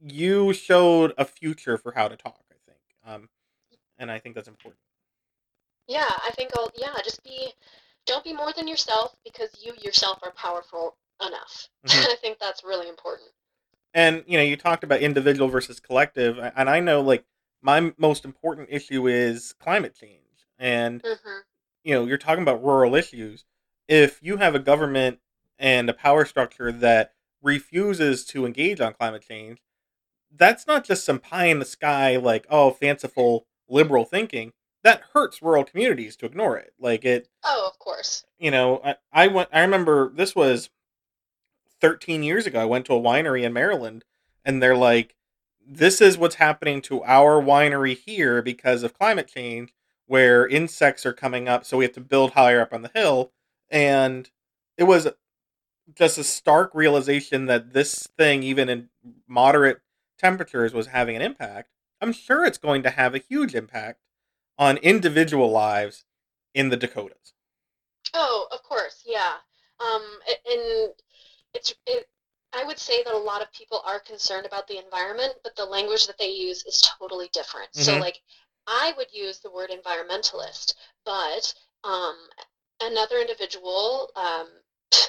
[0.00, 2.42] you showed a future for how to talk.
[2.50, 3.30] I think, um,
[3.98, 4.80] and I think that's important.
[5.86, 7.52] Yeah, I think I'll yeah, just be
[8.06, 11.68] don't be more than yourself because you yourself are powerful enough.
[11.86, 12.06] Mhm.
[12.12, 13.30] I think that's really important.
[13.92, 17.24] And you know, you talked about individual versus collective, and I know like
[17.62, 20.20] my most important issue is climate change.
[20.58, 21.38] And hmm
[21.84, 23.44] you know, you're talking about rural issues.
[23.86, 25.18] If you have a government
[25.58, 29.58] and a power structure that refuses to engage on climate change,
[30.34, 34.52] that's not just some pie in the sky like oh fanciful liberal thinking.
[34.82, 36.74] That hurts rural communities to ignore it.
[36.78, 38.24] Like it, Oh, of course.
[38.38, 39.48] you know, I, I went.
[39.52, 40.70] I remember this was
[41.80, 44.04] 13 years ago, I went to a winery in Maryland
[44.44, 45.14] and they're like,
[45.66, 49.72] this is what's happening to our winery here because of climate change,
[50.14, 51.64] where insects are coming up.
[51.64, 53.32] So we have to build higher up on the hill.
[53.68, 54.30] And
[54.78, 55.08] it was
[55.92, 58.90] just a stark realization that this thing, even in
[59.26, 59.80] moderate
[60.16, 61.70] temperatures, was having an impact.
[62.00, 64.02] I'm sure it's going to have a huge impact
[64.56, 66.04] on individual lives
[66.54, 67.32] in the Dakotas.
[68.12, 69.32] Oh, of course, yeah.
[69.80, 70.92] Um, and
[71.54, 72.08] it's it.
[72.52, 75.64] I would say that a lot of people are concerned about the environment, but the
[75.64, 77.74] language that they use is totally different.
[77.74, 78.00] So, Mhm.
[78.00, 78.22] like,
[78.66, 80.74] I would use the word environmentalist,
[81.04, 82.16] but um,
[82.80, 84.48] another individual, um,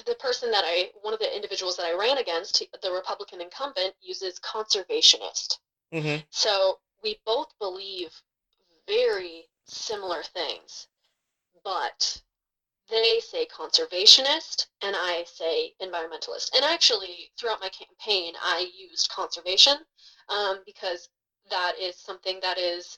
[0.06, 3.94] the person that I, one of the individuals that I ran against, the Republican incumbent,
[4.02, 5.58] uses conservationist.
[5.94, 6.22] Mm-hmm.
[6.30, 8.12] So we both believe
[8.88, 10.88] very similar things,
[11.64, 12.22] but
[12.90, 16.56] they say conservationist and I say environmentalist.
[16.56, 19.78] And actually, throughout my campaign, I used conservation
[20.30, 21.10] um, because
[21.50, 22.98] that is something that is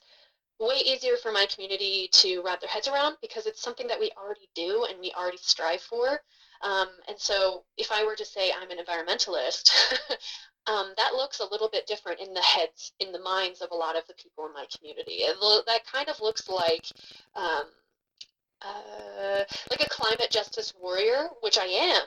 [0.60, 4.10] way easier for my community to wrap their heads around because it's something that we
[4.16, 6.20] already do and we already strive for.
[6.62, 9.70] Um, and so, if I were to say I'm an environmentalist,
[10.66, 13.76] um, that looks a little bit different in the heads, in the minds of a
[13.76, 15.22] lot of the people in my community.
[15.22, 16.86] It, lo- that kind of looks like
[17.36, 17.66] um,
[18.62, 22.02] uh, like a climate justice warrior, which I am,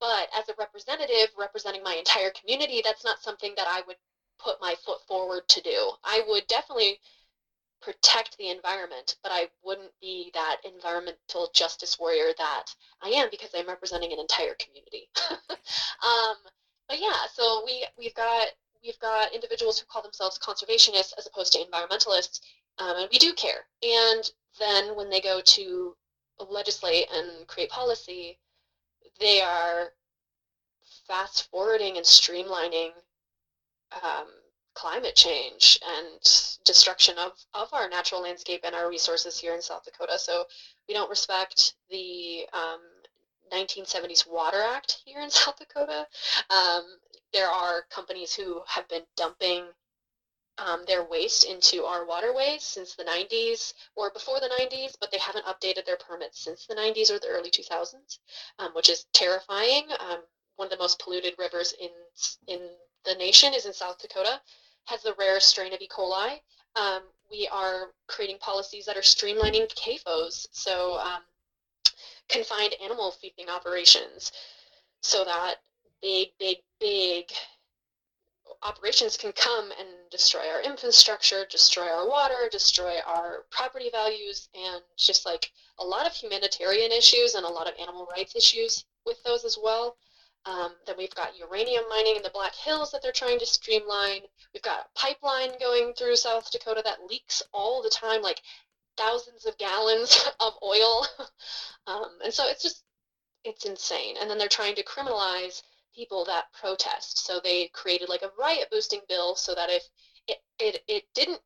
[0.00, 3.96] but as a representative representing my entire community, that's not something that I would
[4.38, 5.92] put my foot forward to do.
[6.02, 6.98] I would definitely
[7.82, 13.50] protect the environment, but I wouldn't be that environmental justice warrior that I am because
[13.54, 15.08] I'm representing an entire community.
[15.30, 16.36] um,
[16.88, 18.48] but yeah, so we we've got
[18.82, 22.40] we've got individuals who call themselves conservationists as opposed to environmentalists,
[22.78, 23.66] um, and we do care.
[23.82, 25.96] And then when they go to
[26.48, 28.38] legislate and create policy,
[29.20, 29.92] they are
[31.06, 32.90] fast forwarding and streamlining
[34.02, 34.26] um,
[34.74, 36.20] climate change and
[36.64, 40.18] destruction of, of our natural landscape and our resources here in South Dakota.
[40.18, 40.44] So
[40.88, 42.80] we don't respect the um,
[43.52, 46.06] 1970s Water Act here in South Dakota.
[46.50, 46.82] Um,
[47.32, 49.64] there are companies who have been dumping
[50.58, 55.18] um, their waste into our waterways since the 90s or before the 90s, but they
[55.18, 58.18] haven't updated their permits since the 90s or the early 2000s,
[58.58, 59.84] um, which is terrifying.
[59.98, 60.18] Um,
[60.56, 61.90] one of the most polluted rivers in
[62.46, 62.60] in
[63.04, 64.40] the nation is in South Dakota,
[64.86, 65.88] has the rarest strain of E.
[65.88, 66.40] coli.
[66.76, 71.22] Um, we are creating policies that are streamlining CAFOs, so um,
[72.28, 74.32] confined animal feeding operations,
[75.02, 75.56] so that
[76.00, 77.30] big, big, big
[78.62, 84.82] operations can come and destroy our infrastructure, destroy our water, destroy our property values, and
[84.96, 89.22] just like a lot of humanitarian issues and a lot of animal rights issues with
[89.24, 89.96] those as well.
[90.44, 94.22] Um, then we've got uranium mining in the Black Hills that they're trying to streamline.
[94.52, 98.42] We've got a pipeline going through South Dakota that leaks all the time, like
[98.96, 101.06] thousands of gallons of oil.
[101.86, 102.82] um, and so it's just,
[103.44, 104.16] it's insane.
[104.20, 105.62] And then they're trying to criminalize
[105.94, 107.24] people that protest.
[107.24, 109.88] So they created like a riot boosting bill so that if
[110.26, 111.40] it, it, it didn't,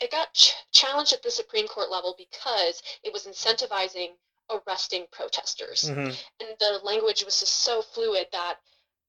[0.00, 4.08] it got ch- challenged at the Supreme Court level because it was incentivizing
[4.50, 5.84] arresting protesters.
[5.84, 6.10] Mm-hmm.
[6.40, 8.56] And the language was just so fluid that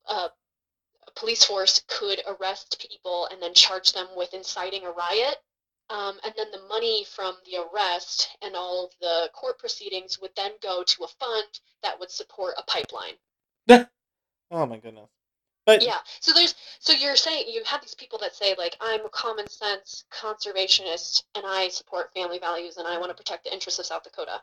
[0.07, 0.29] uh,
[1.07, 5.37] a police force could arrest people and then charge them with inciting a riot.
[5.89, 10.31] Um, and then the money from the arrest and all of the court proceedings would
[10.35, 11.47] then go to a fund
[11.81, 13.15] that would support a pipeline.
[14.49, 15.09] Oh my goodness.
[15.67, 15.99] But Yeah.
[16.21, 19.47] So there's so you're saying you have these people that say like I'm a common
[19.49, 23.85] sense conservationist and I support family values and I want to protect the interests of
[23.85, 24.41] South Dakota.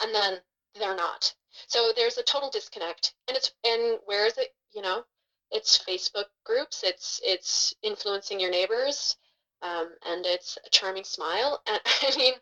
[0.00, 0.38] And then
[0.78, 1.34] they're not.
[1.66, 3.14] So there's a total disconnect.
[3.26, 5.04] And it's and where is it, you know?
[5.50, 9.16] It's Facebook groups, it's it's influencing your neighbors,
[9.62, 11.60] um, and it's a charming smile.
[11.68, 12.34] And I mean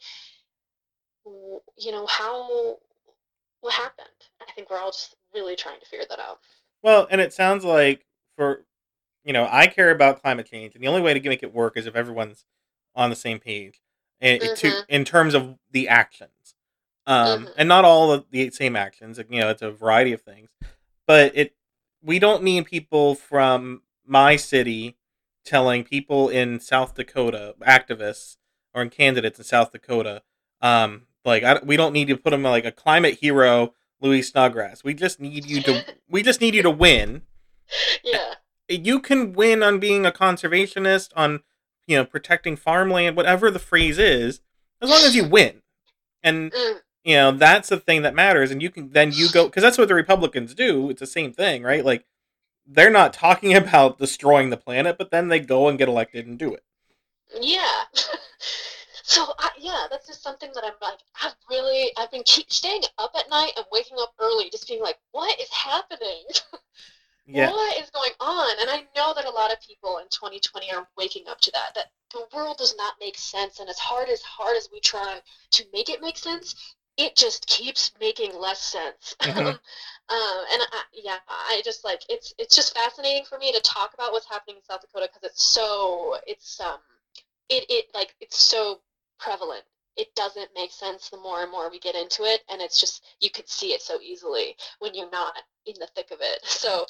[1.76, 2.78] you know, how
[3.60, 4.08] what happened?
[4.40, 6.38] I think we're all just really trying to figure that out.
[6.82, 8.04] Well, and it sounds like
[8.38, 8.64] for
[9.24, 11.76] you know, I care about climate change, and the only way to make it work
[11.76, 12.46] is if everyone's
[12.94, 13.82] on the same page,
[14.20, 14.84] and to Mhm.
[14.88, 16.54] in terms of the actions,
[17.06, 17.52] um, Mhm.
[17.56, 19.18] and not all of the same actions.
[19.18, 20.48] You know, it's a variety of things,
[21.06, 21.54] but it
[22.00, 24.96] we don't need people from my city
[25.44, 28.36] telling people in South Dakota, activists
[28.72, 30.22] or in candidates in South Dakota,
[30.62, 34.84] um, like I, we don't need to put them like a climate hero, Louise Snodgrass.
[34.84, 37.22] We just need you to we just need you to win
[38.04, 38.34] yeah.
[38.68, 41.40] you can win on being a conservationist on
[41.86, 44.40] you know protecting farmland whatever the phrase is
[44.80, 45.62] as long as you win
[46.22, 49.46] and Mm, you know that's the thing that matters and you can then you go
[49.46, 52.04] because that's what the republicans do it's the same thing right like
[52.66, 56.38] they're not talking about destroying the planet but then they go and get elected and
[56.38, 56.64] do it
[57.40, 57.82] Yeah.
[59.02, 62.82] so I, yeah, that's just something that I'm like, I've really, I've been keep staying
[62.98, 66.24] up at night and waking up early, just being like, what is happening?
[67.28, 68.58] Yeah What is going on?
[68.60, 71.74] And I know that a lot of people in 2020 are waking up to that.
[71.74, 75.20] That the world does not make sense, and as hard as hard as we try
[75.52, 76.54] to make it make sense,
[76.96, 79.14] it just keeps making less sense.
[79.22, 79.58] Mhm.
[80.10, 83.94] um, and I, yeah, I just like it's it's just fascinating for me to talk
[83.94, 86.80] about what's happening in South Dakota because it's so it's um
[87.48, 88.80] it it like it's so
[89.18, 89.64] prevalent.
[89.96, 93.04] It doesn't make sense the more and more we get into it, and it's just
[93.20, 95.34] you could see it so easily when you're not
[95.66, 96.38] in the thick of it.
[96.46, 96.86] So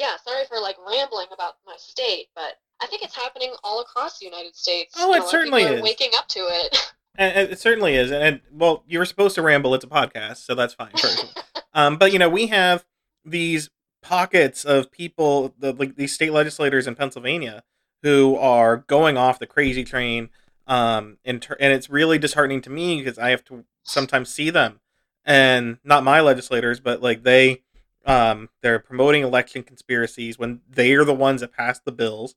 [0.00, 4.18] yeah, sorry for like rambling about my state, but I think it's happening all across
[4.18, 4.94] the United States.
[4.96, 5.82] Oh, it certainly are is.
[5.82, 6.92] waking up to it.
[7.16, 9.88] and, and it certainly is and, and well you were supposed to ramble it's a
[9.88, 10.92] podcast so that's fine
[11.74, 12.84] um, but you know we have
[13.24, 13.70] these
[14.02, 17.62] pockets of people the, like these state legislators in pennsylvania
[18.02, 20.30] who are going off the crazy train
[20.66, 24.50] um, in ter- and it's really disheartening to me because i have to sometimes see
[24.50, 24.80] them
[25.24, 27.60] and not my legislators but like they
[28.06, 32.34] um, they're promoting election conspiracies when they are the ones that pass the bills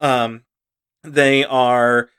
[0.00, 0.44] um,
[1.02, 2.10] they are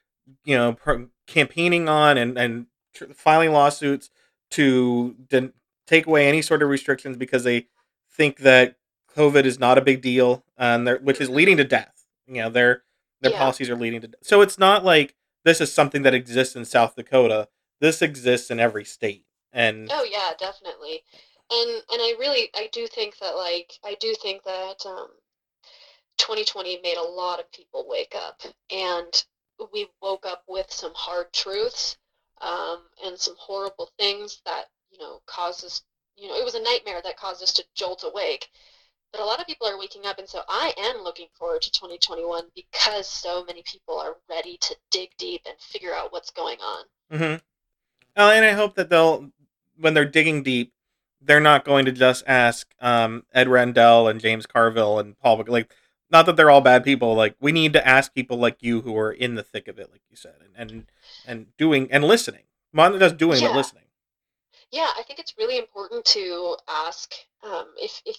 [0.43, 4.10] you know pro- campaigning on and and tr- filing lawsuits
[4.52, 5.54] to den-
[5.86, 7.68] take away any sort of restrictions because they
[8.12, 8.76] think that
[9.16, 12.06] COVID is not a big deal, and they're, which is leading to death.
[12.28, 12.84] You know, their
[13.22, 13.39] their Yeah.
[13.39, 14.08] policies are leading to.
[14.08, 14.20] death.
[14.24, 17.48] So it's not like this is something that exists in South Dakota.
[17.82, 21.04] This exists in every state, and Oh yeah, definitely.
[21.50, 25.10] And and I really I do think that like I do think that um
[26.18, 28.41] 2020 made a lot of people wake up
[28.72, 29.24] and
[29.72, 31.98] we woke up with some hard truths
[32.41, 35.84] um and some horrible things that, you know, causes
[36.18, 38.50] you know, it was a nightmare that caused us to jolt awake.
[39.12, 41.72] But a lot of people are waking up and so I am looking forward to
[41.72, 46.58] 2021 because so many people are ready to dig deep and figure out what's going
[46.60, 46.86] on.
[47.14, 47.36] Mm-hmm.
[48.18, 49.32] Uh, and I hope that they'll,
[49.80, 50.74] when they're digging deep,
[51.22, 55.38] they're not going to just ask um, Ed Rendell and James Carville and Paul.
[55.38, 55.72] Mc- Like
[56.09, 57.15] not that they're all bad people.
[57.15, 59.91] Like we need to ask people like you who are in the thick of it,
[59.91, 60.86] like you said, and and,
[61.26, 62.43] and doing and listening.
[62.74, 63.49] Not just doing, Yeah.
[63.49, 63.84] but listening.
[64.72, 67.13] Yeah, I think it's really important to ask
[67.43, 68.18] um, if if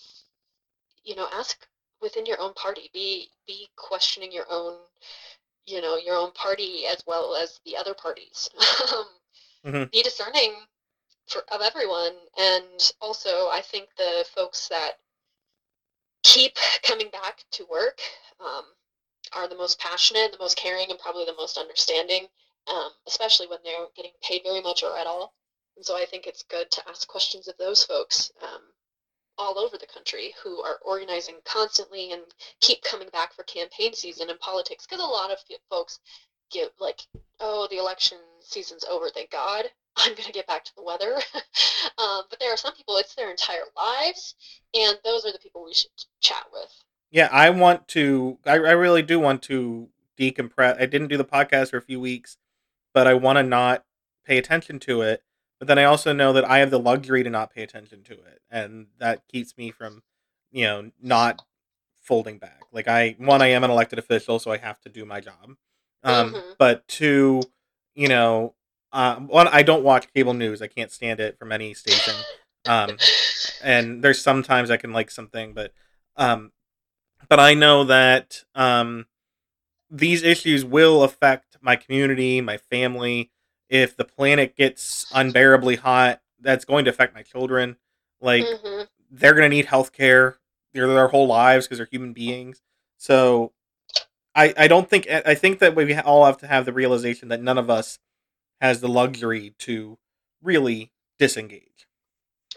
[1.04, 1.66] you know ask
[2.00, 2.90] within your own party.
[2.92, 4.76] Be be questioning your own
[5.66, 8.48] you know your own party as well as the other parties.
[8.94, 9.06] um,
[9.66, 9.90] Mhm.
[9.90, 10.54] Be discerning
[11.28, 14.92] for of everyone, and also I think the folks that
[16.22, 18.00] keep coming back to work
[18.40, 18.64] um,
[19.32, 22.26] are the most passionate, the most caring, and probably the most understanding.
[22.68, 25.32] Um, especially when they're getting paid very much or at all.
[25.76, 28.60] And so I think it's good to ask questions of those folks um,
[29.38, 32.22] all over the country who are organizing constantly and
[32.60, 34.84] keep coming back for campaign season and politics.
[34.84, 35.38] Because a lot of
[35.70, 36.00] folks
[36.50, 37.00] get like,
[37.40, 39.66] oh, the election season's over, thank God.
[39.98, 41.14] I'm going to get back to the weather.
[41.98, 44.34] um, but there are some people, it's their entire lives.
[44.74, 45.90] And those are the people we should
[46.20, 46.70] chat with.
[47.10, 48.38] Yeah, I want to.
[48.46, 49.88] I, I really do want to
[50.18, 50.80] decompress.
[50.80, 52.36] I didn't do the podcast for a few weeks,
[52.92, 53.84] but I want to not
[54.26, 55.22] pay attention to it.
[55.58, 58.12] But then I also know that I have the luxury to not pay attention to
[58.12, 60.02] it, and that keeps me from,
[60.52, 61.42] you know, not
[62.02, 62.60] folding back.
[62.72, 65.56] Like I, one, I am an elected official, so I have to do my job.
[66.04, 66.54] Um, Mhm.
[66.58, 67.42] But two,
[67.94, 68.54] you know,
[68.92, 70.62] uh, one, I don't watch cable news.
[70.62, 72.26] I can't stand it from any station.
[72.66, 72.98] Um,
[73.60, 75.72] and there's sometimes I can like something, but
[76.16, 76.52] um,
[77.28, 79.06] but I know that um,
[79.90, 83.30] these issues will affect my community, my family.
[83.68, 87.76] If the planet gets unbearably hot, that's going to affect my children.
[88.20, 90.36] Like hmm they're going to need health care
[90.74, 92.60] their, their whole lives because they're human beings.
[92.98, 93.52] So
[94.34, 97.42] I, I don't think I think that we all have to have the realization that
[97.42, 97.98] none of us
[98.60, 99.98] has the luxury to
[100.42, 101.86] really disengage.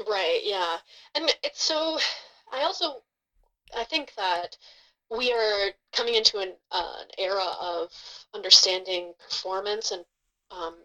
[0.08, 0.78] Right, yeah.
[1.16, 1.98] And it's so,
[2.52, 3.04] I also,
[3.78, 4.58] I think that
[5.10, 7.90] we are coming into an, uh, an era of
[8.34, 10.06] understanding performance and
[10.52, 10.76] um,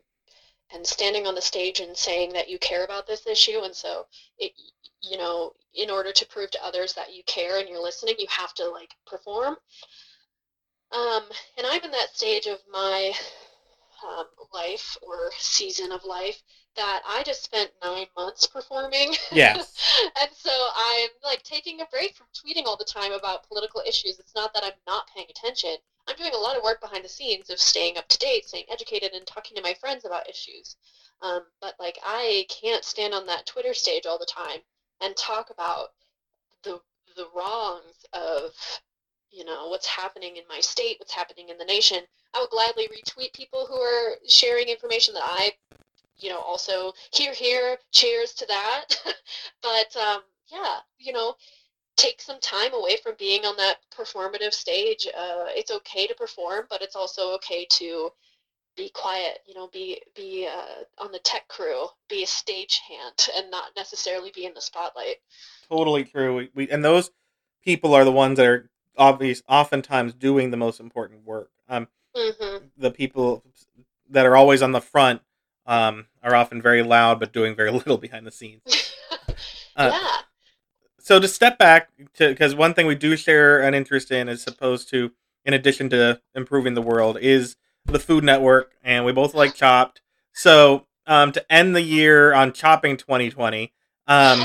[0.73, 3.61] and standing on the stage and saying that you care about this issue.
[3.63, 4.07] And so,
[4.39, 4.53] it,
[5.01, 8.27] you know, in order to prove to others that you care and you're listening, you
[8.29, 9.57] have to like perform.
[10.93, 11.23] Um,
[11.57, 13.13] and I'm in that stage of my
[14.07, 16.43] um, life or season of life
[16.77, 19.15] that I just spent nine months performing.
[19.33, 19.75] Yes.
[20.21, 24.19] and so I'm like taking a break from tweeting all the time about political issues.
[24.19, 25.77] It's not that I'm not paying attention.
[26.07, 28.67] I'm doing a lot of work behind the scenes of staying up to date, staying
[28.71, 30.77] educated, and talking to my friends about issues.
[31.23, 34.61] Um, but like I can't stand on that Twitter stage all the time
[35.01, 35.89] and talk about
[36.63, 36.81] the
[37.17, 38.53] the wrongs of
[39.37, 41.99] you know what's happening in my state, what's happening in the nation.
[42.35, 45.53] I would gladly retweet people who are sharing information that I,
[46.17, 48.87] you know, also hear here, cheers to that.
[49.63, 51.35] but um, yeah, you know,
[51.97, 55.07] take some time away from being on that performative stage.
[55.07, 58.11] Uh, it's okay to perform, but it's also okay to
[58.75, 59.41] be quiet.
[59.47, 64.33] You know, be be uh, on the tech crew, be a stagehand, and not necessarily
[64.35, 65.17] be in the spotlight.
[65.69, 66.37] totally true.
[66.37, 67.11] We, we and those
[67.63, 71.51] people are the ones that are obvious, oftentimes doing the most important work.
[71.69, 73.43] Um, hmm the people
[74.11, 75.23] that are always on the front
[75.67, 78.63] um, are often very loud, but doing very little behind the scenes.
[79.79, 80.09] Uh, yeah.
[80.99, 84.41] So to step back, to because one thing we do share an interest in, is
[84.43, 85.13] supposed to,
[85.45, 90.01] in addition to improving the world, is the Food Network, and we both like Chopped.
[90.33, 93.71] So um, to end the year on Chopping 2020,
[94.07, 94.45] um,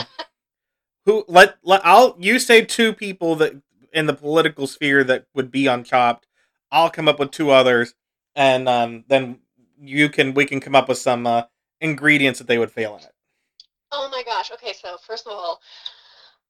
[1.06, 3.54] who let, let I'll you say two people that
[3.92, 6.28] in the political sphere that would be on Chopped.
[6.72, 7.94] I'll come up with two others,
[8.36, 9.40] and um, then
[9.80, 11.44] you can we can come up with some uh,
[11.80, 13.14] ingredients that they would fail at.
[13.92, 14.52] Oh my gosh.
[14.52, 15.60] Okay, so first of all,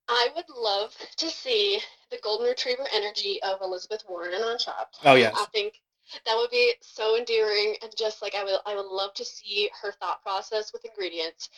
[0.08, 1.80] I would love to see
[2.12, 4.98] the golden retriever energy of Elizabeth Warren on Chopped.
[5.04, 5.34] Oh, yes.
[5.38, 5.82] I think
[6.26, 9.70] that would be so endearing and just like I would I would love to see
[9.82, 11.50] her thought process with ingredients.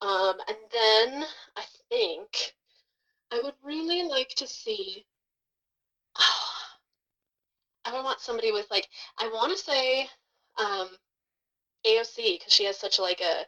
[0.00, 1.24] Um, and then
[1.56, 2.54] I think
[3.32, 5.04] I would really like to see
[7.84, 8.88] I would want somebody with like
[9.18, 10.08] I want to say
[10.58, 10.88] um,
[11.86, 13.46] AOC because she has such like a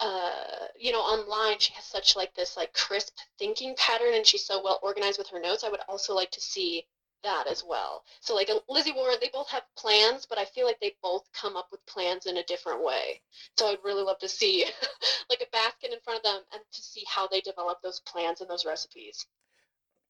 [0.00, 4.44] uh, you know, online she has such like this like crisp thinking pattern and she's
[4.44, 5.62] so well organized with her notes.
[5.62, 6.84] I would also like to see
[7.22, 8.02] that as well.
[8.20, 11.56] So like Lizzie Warren, they both have plans, but I feel like they both come
[11.56, 13.20] up with plans in a different way.
[13.56, 14.64] So I'd really love to see
[15.30, 18.40] like a basket in front of them and to see how they develop those plans
[18.40, 19.24] and those recipes.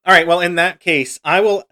[0.05, 0.27] All right.
[0.27, 1.65] Well, in that case, I will.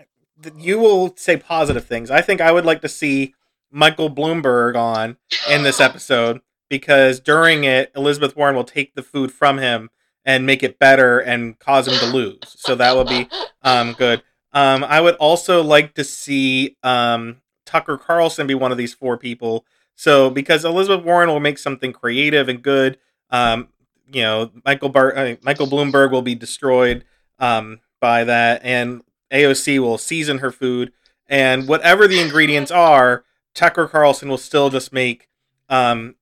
[0.56, 2.10] You will say positive things.
[2.10, 3.34] I think I would like to see
[3.70, 5.18] Michael Bloomberg on
[5.50, 9.90] in this episode because during it, Elizabeth Warren will take the food from him
[10.24, 12.38] and make it better and cause him to lose.
[12.44, 13.28] So that will be
[13.62, 14.22] um, good.
[14.52, 19.16] Um, I would also like to see um, Tucker Carlson be one of these four
[19.16, 19.64] people.
[19.94, 22.98] So because Elizabeth Warren will make something creative and good,
[23.30, 23.68] um,
[24.12, 27.04] you know, Michael Bar- uh, Michael Bloomberg will be destroyed
[27.38, 30.92] um, by that, and AOC will season her food,
[31.28, 33.24] and whatever the ingredients are,
[33.54, 35.28] Tucker Carlson will still just make
[35.68, 36.16] um,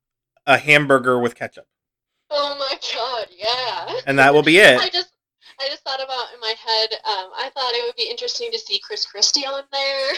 [0.46, 1.66] a hamburger with ketchup,
[2.30, 4.00] Oh my god, yeah.
[4.06, 4.80] and that will be it.
[4.80, 5.12] I just
[5.60, 8.58] I just thought about in my head, um, I thought it would be interesting to
[8.58, 10.12] see Chris Christie on there.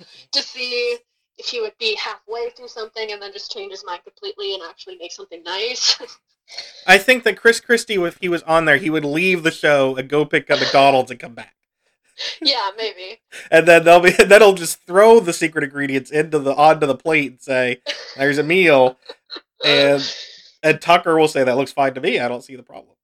[0.32, 0.96] to see
[1.36, 4.62] if he would be halfway through something and then just change his mind completely and
[4.68, 5.98] actually make something nice.
[6.86, 9.96] I think that Chris Christie, if he was on there, he would leave the show
[9.96, 11.54] and go pick up McDonald's and come back.
[12.42, 13.20] yeah, maybe.
[13.50, 16.96] and then they'll be then he'll just throw the secret ingredients into the onto the
[16.96, 17.80] plate and say,
[18.16, 18.98] "There's a meal,"
[19.64, 20.16] and
[20.62, 22.18] and Tucker will say, "That looks fine to me.
[22.18, 22.96] I don't see the problem."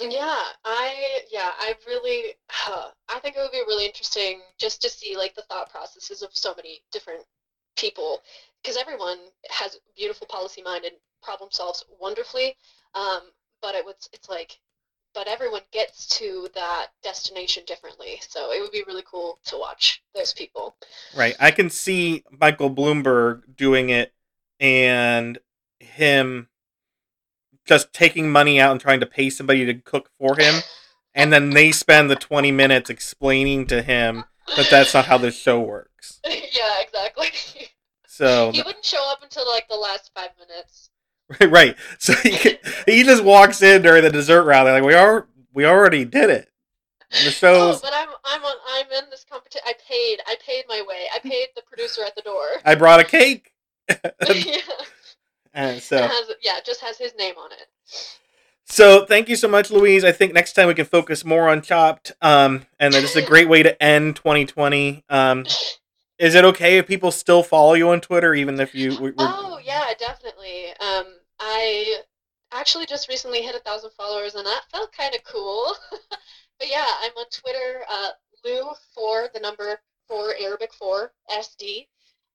[0.00, 2.34] Yeah, I yeah, I really
[3.08, 6.30] I think it would be really interesting just to see like the thought processes of
[6.32, 7.22] so many different
[7.76, 8.20] people
[8.62, 9.18] because everyone
[9.50, 12.56] has beautiful policy mind and problem solves wonderfully.
[12.94, 13.22] Um,
[13.60, 14.58] but it was it's like
[15.14, 18.20] but everyone gets to that destination differently.
[18.28, 20.74] So it would be really cool to watch those people.
[21.16, 21.36] Right.
[21.38, 24.12] I can see Michael Bloomberg doing it
[24.58, 25.38] and
[25.78, 26.48] him
[27.64, 30.62] just taking money out and trying to pay somebody to cook for him.
[31.14, 34.24] And then they spend the 20 minutes explaining to him
[34.56, 36.20] that that's not how this show works.
[36.26, 37.28] yeah, exactly.
[38.06, 40.90] So he wouldn't show up until like the last five minutes.
[41.48, 41.76] right.
[41.98, 44.66] So he, he just walks in during the dessert round.
[44.66, 46.48] They're like, we are we already did it.
[47.10, 49.62] The Oh, but I'm I'm on I'm in this competition.
[49.66, 51.04] I paid I paid my way.
[51.14, 52.44] I paid the producer at the door.
[52.64, 53.52] I brought a cake.
[53.88, 54.56] yeah,
[55.52, 57.68] And it so has, yeah, it just has his name on it.
[58.64, 60.02] so thank you so much, Louise.
[60.04, 62.12] I think next time we can focus more on Chopped.
[62.22, 65.04] Um, and this is a great way to end 2020.
[65.10, 65.44] Um,
[66.18, 68.98] is it okay if people still follow you on Twitter, even if you?
[68.98, 70.68] we're- Oh yeah, definitely.
[70.80, 71.06] Um,
[71.40, 72.00] I
[72.52, 75.74] actually just recently hit a thousand followers, and that felt kind of cool.
[76.10, 78.10] but yeah, I'm on Twitter, uh,
[78.44, 81.86] Lou for the number four Arabic four SD.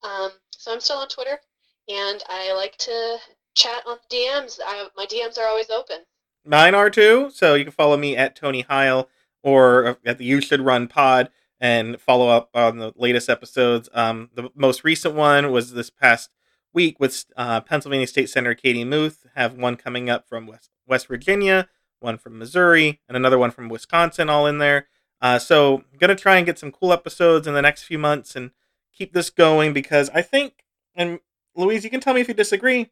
[0.04, 1.40] Um, so I'm still on Twitter,
[1.88, 3.18] and I like to
[3.56, 4.60] chat on DMs.
[4.66, 5.98] I, my DMs are always open.
[6.46, 7.30] Mine are too.
[7.34, 9.10] So you can follow me at Tony Heil
[9.44, 13.90] or at the You Should Run Pod and follow up on the latest episodes.
[13.94, 16.30] Um, the most recent one was this past
[16.74, 19.26] week with uh, Pennsylvania State Senator Katie Muth.
[19.36, 21.68] Have one coming up from West, West Virginia,
[22.00, 24.88] one from Missouri, and another one from Wisconsin, all in there.
[25.22, 28.36] Uh, so I'm gonna try and get some cool episodes in the next few months
[28.36, 28.52] and
[28.94, 30.64] keep this going because I think,
[30.96, 31.20] and
[31.56, 32.90] Louise, you can tell me if you disagree.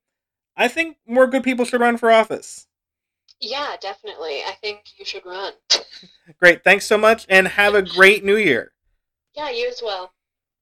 [0.55, 2.67] I think more good people should run for office.
[3.39, 4.41] Yeah, definitely.
[4.43, 5.53] I think you should run.
[6.39, 6.63] Great.
[6.63, 8.73] Thanks so much and have a great new year.
[9.35, 10.11] Yeah, you as well.